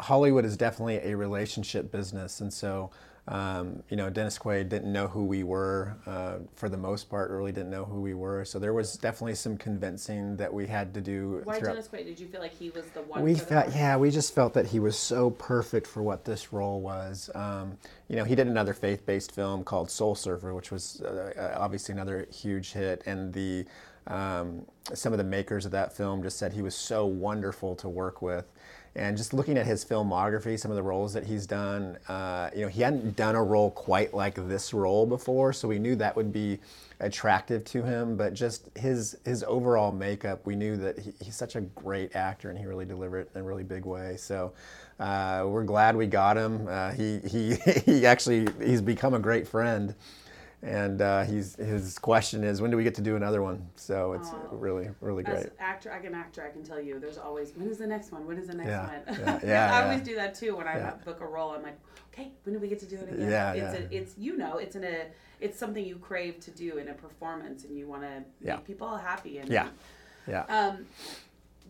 Hollywood 0.00 0.44
is 0.44 0.56
definitely 0.56 0.96
a 0.96 1.16
relationship 1.16 1.90
business, 1.92 2.40
and 2.40 2.52
so 2.52 2.90
um, 3.28 3.82
you 3.90 3.96
know, 3.96 4.08
Dennis 4.08 4.38
Quaid 4.38 4.70
didn't 4.70 4.90
know 4.90 5.06
who 5.06 5.22
we 5.22 5.42
were 5.42 5.96
uh, 6.06 6.38
for 6.56 6.70
the 6.70 6.78
most 6.78 7.10
part. 7.10 7.30
Really 7.30 7.52
didn't 7.52 7.70
know 7.70 7.84
who 7.84 8.00
we 8.00 8.14
were. 8.14 8.44
So 8.46 8.58
there 8.58 8.72
was 8.72 8.96
definitely 8.96 9.34
some 9.34 9.58
convincing 9.58 10.36
that 10.38 10.52
we 10.52 10.66
had 10.66 10.94
to 10.94 11.02
do. 11.02 11.42
Why 11.44 11.58
throughout- 11.58 11.72
Dennis 11.72 11.88
Quaid? 11.88 12.06
Did 12.06 12.18
you 12.18 12.26
feel 12.26 12.40
like 12.40 12.54
he 12.54 12.70
was 12.70 12.86
the 12.94 13.02
one? 13.02 13.22
we 13.22 13.34
felt, 13.34 13.74
yeah, 13.74 13.98
we 13.98 14.10
just 14.10 14.34
felt 14.34 14.54
that 14.54 14.66
he 14.66 14.78
was 14.78 14.98
so 14.98 15.30
perfect 15.30 15.86
for 15.86 16.02
what 16.02 16.24
this 16.24 16.54
role 16.54 16.80
was. 16.80 17.28
Um, 17.34 17.76
you 18.08 18.16
know, 18.16 18.24
he 18.24 18.34
did 18.34 18.46
another 18.46 18.72
faith-based 18.72 19.32
film 19.32 19.62
called 19.62 19.90
Soul 19.90 20.14
Surfer, 20.14 20.54
which 20.54 20.70
was 20.70 21.02
uh, 21.02 21.32
uh, 21.36 21.60
obviously 21.60 21.92
another 21.92 22.26
huge 22.32 22.72
hit, 22.72 23.02
and 23.04 23.32
the 23.34 23.66
um, 24.06 24.64
some 24.94 25.12
of 25.12 25.18
the 25.18 25.24
makers 25.24 25.66
of 25.66 25.72
that 25.72 25.94
film 25.94 26.22
just 26.22 26.38
said 26.38 26.54
he 26.54 26.62
was 26.62 26.74
so 26.74 27.04
wonderful 27.04 27.76
to 27.76 27.90
work 27.90 28.22
with. 28.22 28.46
And 28.96 29.16
just 29.16 29.32
looking 29.32 29.56
at 29.56 29.66
his 29.66 29.84
filmography, 29.84 30.58
some 30.58 30.70
of 30.70 30.76
the 30.76 30.82
roles 30.82 31.12
that 31.12 31.24
he's 31.24 31.46
done, 31.46 31.98
uh, 32.08 32.50
you 32.54 32.62
know, 32.62 32.68
he 32.68 32.82
hadn't 32.82 33.16
done 33.16 33.36
a 33.36 33.42
role 33.42 33.70
quite 33.70 34.12
like 34.14 34.34
this 34.48 34.74
role 34.74 35.06
before, 35.06 35.52
so 35.52 35.68
we 35.68 35.78
knew 35.78 35.94
that 35.96 36.16
would 36.16 36.32
be 36.32 36.58
attractive 37.00 37.64
to 37.66 37.82
him. 37.82 38.16
But 38.16 38.34
just 38.34 38.68
his 38.76 39.16
his 39.24 39.44
overall 39.44 39.92
makeup, 39.92 40.44
we 40.46 40.56
knew 40.56 40.76
that 40.78 40.98
he, 40.98 41.12
he's 41.22 41.36
such 41.36 41.54
a 41.54 41.60
great 41.60 42.16
actor, 42.16 42.50
and 42.50 42.58
he 42.58 42.66
really 42.66 42.86
delivered 42.86 43.20
it 43.20 43.30
in 43.34 43.42
a 43.42 43.44
really 43.44 43.62
big 43.62 43.84
way. 43.84 44.16
So 44.16 44.52
uh, 44.98 45.44
we're 45.46 45.64
glad 45.64 45.94
we 45.94 46.06
got 46.06 46.36
him. 46.36 46.66
Uh, 46.68 46.90
he 46.92 47.20
he 47.20 47.54
he 47.84 48.06
actually 48.06 48.48
he's 48.64 48.82
become 48.82 49.14
a 49.14 49.20
great 49.20 49.46
friend. 49.46 49.94
And 50.62 51.00
uh, 51.00 51.22
he's, 51.22 51.54
his 51.54 51.98
question 52.00 52.42
is, 52.42 52.60
when 52.60 52.70
do 52.72 52.76
we 52.76 52.82
get 52.82 52.96
to 52.96 53.00
do 53.00 53.14
another 53.14 53.42
one? 53.42 53.68
So 53.76 54.14
it's 54.14 54.28
Oh. 54.32 54.48
really, 54.50 54.90
really 55.00 55.22
great. 55.22 55.44
an 55.44 55.50
actor, 55.60 55.92
I 55.92 56.00
can 56.00 56.14
actor. 56.16 56.42
I 56.44 56.50
can 56.50 56.64
tell 56.64 56.80
you. 56.80 56.98
There's 56.98 57.16
always 57.18 57.52
when 57.54 57.68
is 57.68 57.78
the 57.78 57.86
next 57.86 58.10
one? 58.10 58.26
When 58.26 58.38
is 58.38 58.48
the 58.48 58.54
next 58.54 58.68
Yeah, 58.68 58.86
one? 58.88 59.02
yeah, 59.06 59.40
yeah, 59.44 59.72
I 59.72 59.78
yeah. 59.78 59.84
always 59.84 60.02
do 60.02 60.16
that 60.16 60.34
too. 60.34 60.56
When 60.56 60.66
I 60.66 60.90
book 61.04 61.20
a 61.20 61.26
role, 61.26 61.52
I'm 61.52 61.62
like, 61.62 61.78
okay, 62.12 62.32
when 62.42 62.54
do 62.54 62.60
we 62.60 62.66
get 62.66 62.80
to 62.80 62.86
do 62.86 62.96
it 62.96 63.12
again? 63.12 63.30
Yeah, 63.30 63.52
it's 63.52 63.78
yeah. 63.78 63.86
A, 63.86 63.94
it's 64.00 64.18
you 64.18 64.36
know, 64.36 64.58
it's 64.58 64.74
in 64.74 64.82
a, 64.82 65.06
it's 65.40 65.56
something 65.58 65.84
you 65.84 65.96
crave 65.96 66.40
to 66.40 66.50
do 66.50 66.78
in 66.78 66.88
a 66.88 66.94
performance, 66.94 67.64
and 67.64 67.78
you 67.78 67.86
want 67.86 68.02
to 68.02 68.24
make 68.42 68.64
people 68.66 68.96
happy. 68.96 69.38
And 69.38 69.48
Yeah, 69.48 69.68
yeah. 70.26 70.42
Um, 70.48 70.86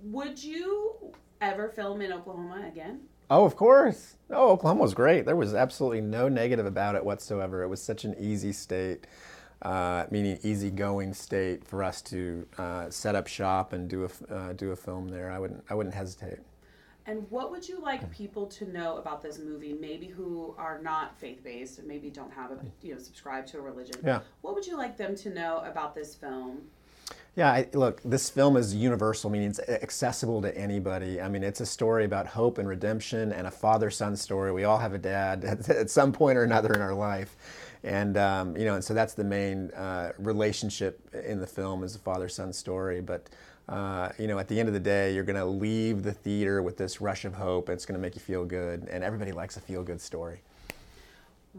would 0.05 0.43
you 0.43 1.13
ever 1.43 1.69
film 1.69 2.01
in 2.01 2.11
Oklahoma 2.13 2.65
again? 2.67 3.01
Oh, 3.31 3.45
of 3.45 3.57
course. 3.57 4.17
Oh, 4.31 4.53
Oklahoma 4.53 4.83
was 4.83 4.95
great. 4.95 5.27
There 5.27 5.37
was 5.37 5.55
absolutely 5.55 6.01
no 6.01 6.29
negative 6.29 6.67
about 6.67 6.95
it 6.95 7.05
whatsoever. 7.05 7.63
It 7.63 7.69
was 7.69 7.83
such 7.83 8.05
an 8.05 8.15
easy 8.19 8.53
state, 8.53 9.07
uh, 9.63 10.07
meaning 10.11 10.39
easygoing 10.43 11.15
state 11.15 11.65
for 11.67 11.83
us 11.83 12.03
to 12.03 12.47
uh, 12.59 12.91
set 12.91 13.15
up 13.15 13.27
shop 13.27 13.73
and 13.73 13.89
do 13.89 14.05
a 14.05 14.35
uh, 14.35 14.53
do 14.53 14.73
a 14.73 14.77
film 14.77 15.09
there. 15.09 15.31
I 15.31 15.39
wouldn't 15.39 15.65
I 15.69 15.75
wouldn't 15.75 15.95
hesitate. 15.95 16.39
And 17.07 17.27
what 17.31 17.51
would 17.51 17.67
you 17.67 17.81
like 17.81 18.11
people 18.11 18.47
to 18.49 18.71
know 18.71 18.99
about 18.99 19.23
this 19.23 19.39
movie? 19.39 19.73
Maybe 19.73 20.09
who 20.09 20.55
are 20.59 20.79
not 20.83 21.19
faith 21.19 21.43
based 21.43 21.79
and 21.79 21.89
maybe 21.89 22.11
don't 22.11 22.33
have 22.33 22.51
a 22.51 22.59
you 22.83 22.93
know 22.93 22.99
subscribe 22.99 23.47
to 23.47 23.59
a 23.59 23.61
religion. 23.63 23.97
Yeah. 24.05 24.21
What 24.43 24.55
would 24.55 24.67
you 24.67 24.77
like 24.77 24.99
them 24.99 25.17
to 25.17 25.31
know 25.31 25.63
about 25.65 25.95
this 25.95 26.15
film? 26.15 26.63
Yeah, 27.39 27.53
I, 27.53 27.69
look, 27.73 28.03
this 28.03 28.29
film 28.29 28.57
is 28.57 28.75
universal, 28.75 29.31
meaning 29.31 29.51
it's 29.51 29.61
accessible 29.61 30.43
to 30.43 30.59
anybody. 30.59 31.21
I 31.21 31.29
mean, 31.29 31.45
it's 31.45 31.61
a 31.61 31.67
story 31.67 32.05
about 32.05 32.27
hope 32.27 32.59
and 32.59 32.67
redemption 32.67 33.33
and 33.33 33.47
a 33.47 33.51
father 33.53 33.91
son 33.91 34.17
story. 34.17 34.51
We 34.51 34.65
all 34.65 34.79
have 34.79 34.93
a 34.93 34.99
dad 34.99 35.45
at, 35.45 35.71
at 35.71 35.89
some 35.89 36.11
point 36.11 36.37
or 36.37 36.43
another 36.43 36.75
in 36.75 36.81
our 36.81 36.95
life. 36.95 37.37
And, 37.85 38.17
um, 38.17 38.57
you 38.57 38.65
know, 38.65 38.75
and 38.75 38.83
so 38.83 38.93
that's 38.93 39.15
the 39.15 39.23
main 39.23 39.71
uh, 39.71 40.15
relationship 40.19 40.99
in 41.15 41.39
the 41.39 41.47
film 41.47 41.85
is 41.85 41.95
a 41.95 42.01
father 42.01 42.29
son 42.29 42.53
story. 42.53 43.01
But, 43.01 43.29
uh, 43.69 44.09
you 44.19 44.27
know, 44.27 44.41
at 44.41 44.49
the 44.49 44.59
end 44.59 44.67
of 44.69 44.75
the 44.75 44.81
day, 44.81 45.15
you're 45.15 45.23
going 45.23 45.37
to 45.37 45.45
leave 45.45 46.03
the 46.03 46.13
theater 46.13 46.61
with 46.61 46.77
this 46.77 47.01
rush 47.01 47.25
of 47.25 47.35
hope. 47.35 47.69
It's 47.69 47.87
going 47.87 47.97
to 47.97 48.03
make 48.03 48.17
you 48.17 48.21
feel 48.21 48.45
good. 48.45 48.89
And 48.91 49.05
everybody 49.05 49.31
likes 49.31 49.57
a 49.57 49.61
feel 49.61 49.85
good 49.85 50.01
story. 50.01 50.41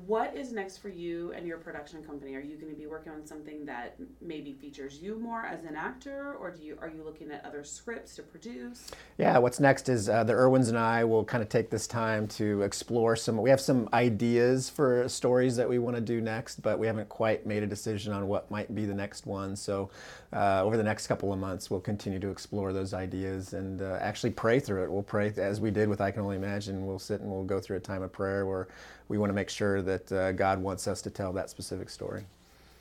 What 0.06 0.36
is 0.36 0.52
next 0.52 0.78
for 0.78 0.90
you 0.90 1.34
and 1.34 1.48
your 1.48 1.58
production 1.58 2.04
company? 2.04 2.36
Are 2.36 2.42
you 2.42 2.58
going 2.58 2.72
to 2.72 2.78
be 2.78 2.86
working 2.86 3.12
on 3.12 3.26
something 3.26 3.66
that 3.66 3.96
maybe 4.22 4.54
features 4.54 5.00
you 5.00 5.18
more 5.18 5.46
as 5.46 5.64
an 5.64 5.76
actor, 5.76 6.36
or 6.40 6.52
do 6.52 6.64
you 6.64 6.78
are 6.82 6.90
you 6.90 7.04
looking 7.04 7.32
at 7.32 7.44
other 7.46 7.64
scripts 7.64 8.16
to 8.16 8.24
produce? 8.24 8.92
Yeah, 9.18 9.38
what's 9.40 9.60
next 9.60 9.90
is 9.90 10.08
uh, 10.08 10.24
the 10.24 10.34
Erwins 10.34 10.70
and 10.70 10.78
I 10.78 11.04
will 11.04 11.24
kind 11.24 11.42
of 11.42 11.50
take 11.50 11.70
this 11.70 11.88
time 11.88 12.28
to 12.30 12.62
explore 12.62 13.16
some. 13.16 13.38
We 13.38 13.50
have 13.50 13.62
some 13.62 13.90
ideas 13.94 14.70
for 14.70 15.08
stories 15.10 15.56
that 15.56 15.68
we 15.68 15.80
want 15.80 15.96
to 15.96 16.02
do 16.02 16.22
next, 16.22 16.62
but 16.62 16.78
we 16.78 16.88
haven't 16.88 17.10
quite 17.10 17.46
made 17.46 17.64
a 17.64 17.68
decision 17.68 18.14
on 18.14 18.28
what 18.28 18.50
might 18.52 18.74
be 18.74 18.86
the 18.86 18.94
next 18.94 19.26
one. 19.26 19.56
So, 19.56 19.90
uh, 20.32 20.64
over 20.64 20.78
the 20.78 20.84
next 20.84 21.08
couple 21.08 21.34
of 21.34 21.40
months, 21.40 21.70
we'll 21.70 21.80
continue 21.80 22.20
to 22.20 22.30
explore 22.30 22.74
those 22.74 22.94
ideas 22.94 23.54
and 23.54 23.82
uh, 23.82 23.98
actually 24.00 24.32
pray 24.32 24.60
through 24.60 24.84
it. 24.84 24.92
We'll 24.92 25.04
pray 25.04 25.34
as 25.38 25.60
we 25.60 25.72
did 25.72 25.90
with 25.90 26.02
I 26.02 26.12
Can 26.12 26.22
Only 26.22 26.36
Imagine. 26.36 26.86
We'll 26.86 27.00
sit 27.00 27.22
and 27.22 27.30
we'll 27.30 27.44
go 27.44 27.60
through 27.60 27.78
a 27.78 27.82
time 27.82 28.04
of 28.04 28.12
prayer 28.12 28.46
where 28.46 28.68
we 29.10 29.18
want 29.18 29.30
to 29.30 29.34
make 29.34 29.50
sure 29.50 29.82
that 29.82 30.12
uh, 30.12 30.32
God 30.32 30.62
wants 30.62 30.88
us 30.88 31.02
to 31.02 31.10
tell 31.10 31.34
that 31.34 31.50
specific 31.50 31.90
story. 31.90 32.24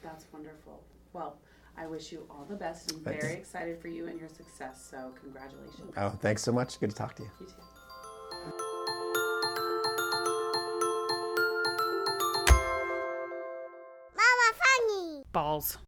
That's 0.02 0.26
wonderful. 0.32 0.80
Well, 1.12 1.36
I 1.76 1.86
wish 1.86 2.12
you 2.12 2.26
all 2.30 2.46
the 2.48 2.54
best. 2.54 2.92
I'm 2.92 3.00
Thanks. 3.00 3.24
very 3.24 3.36
excited 3.38 3.80
for 3.80 3.88
you 3.88 4.06
and 4.06 4.20
your 4.20 4.28
success. 4.28 4.86
So 4.90 5.12
congratulations. 5.20 5.92
Oh, 5.96 6.10
thanks 6.20 6.42
so 6.42 6.52
much. 6.52 6.78
Good 6.78 6.90
to 6.90 6.96
talk 6.96 7.14
to 7.16 7.22
you. 7.22 7.30
You 7.40 7.46
too. 7.46 7.52
Mama 14.14 14.48
Funny. 14.54 15.22
Balls. 15.32 15.78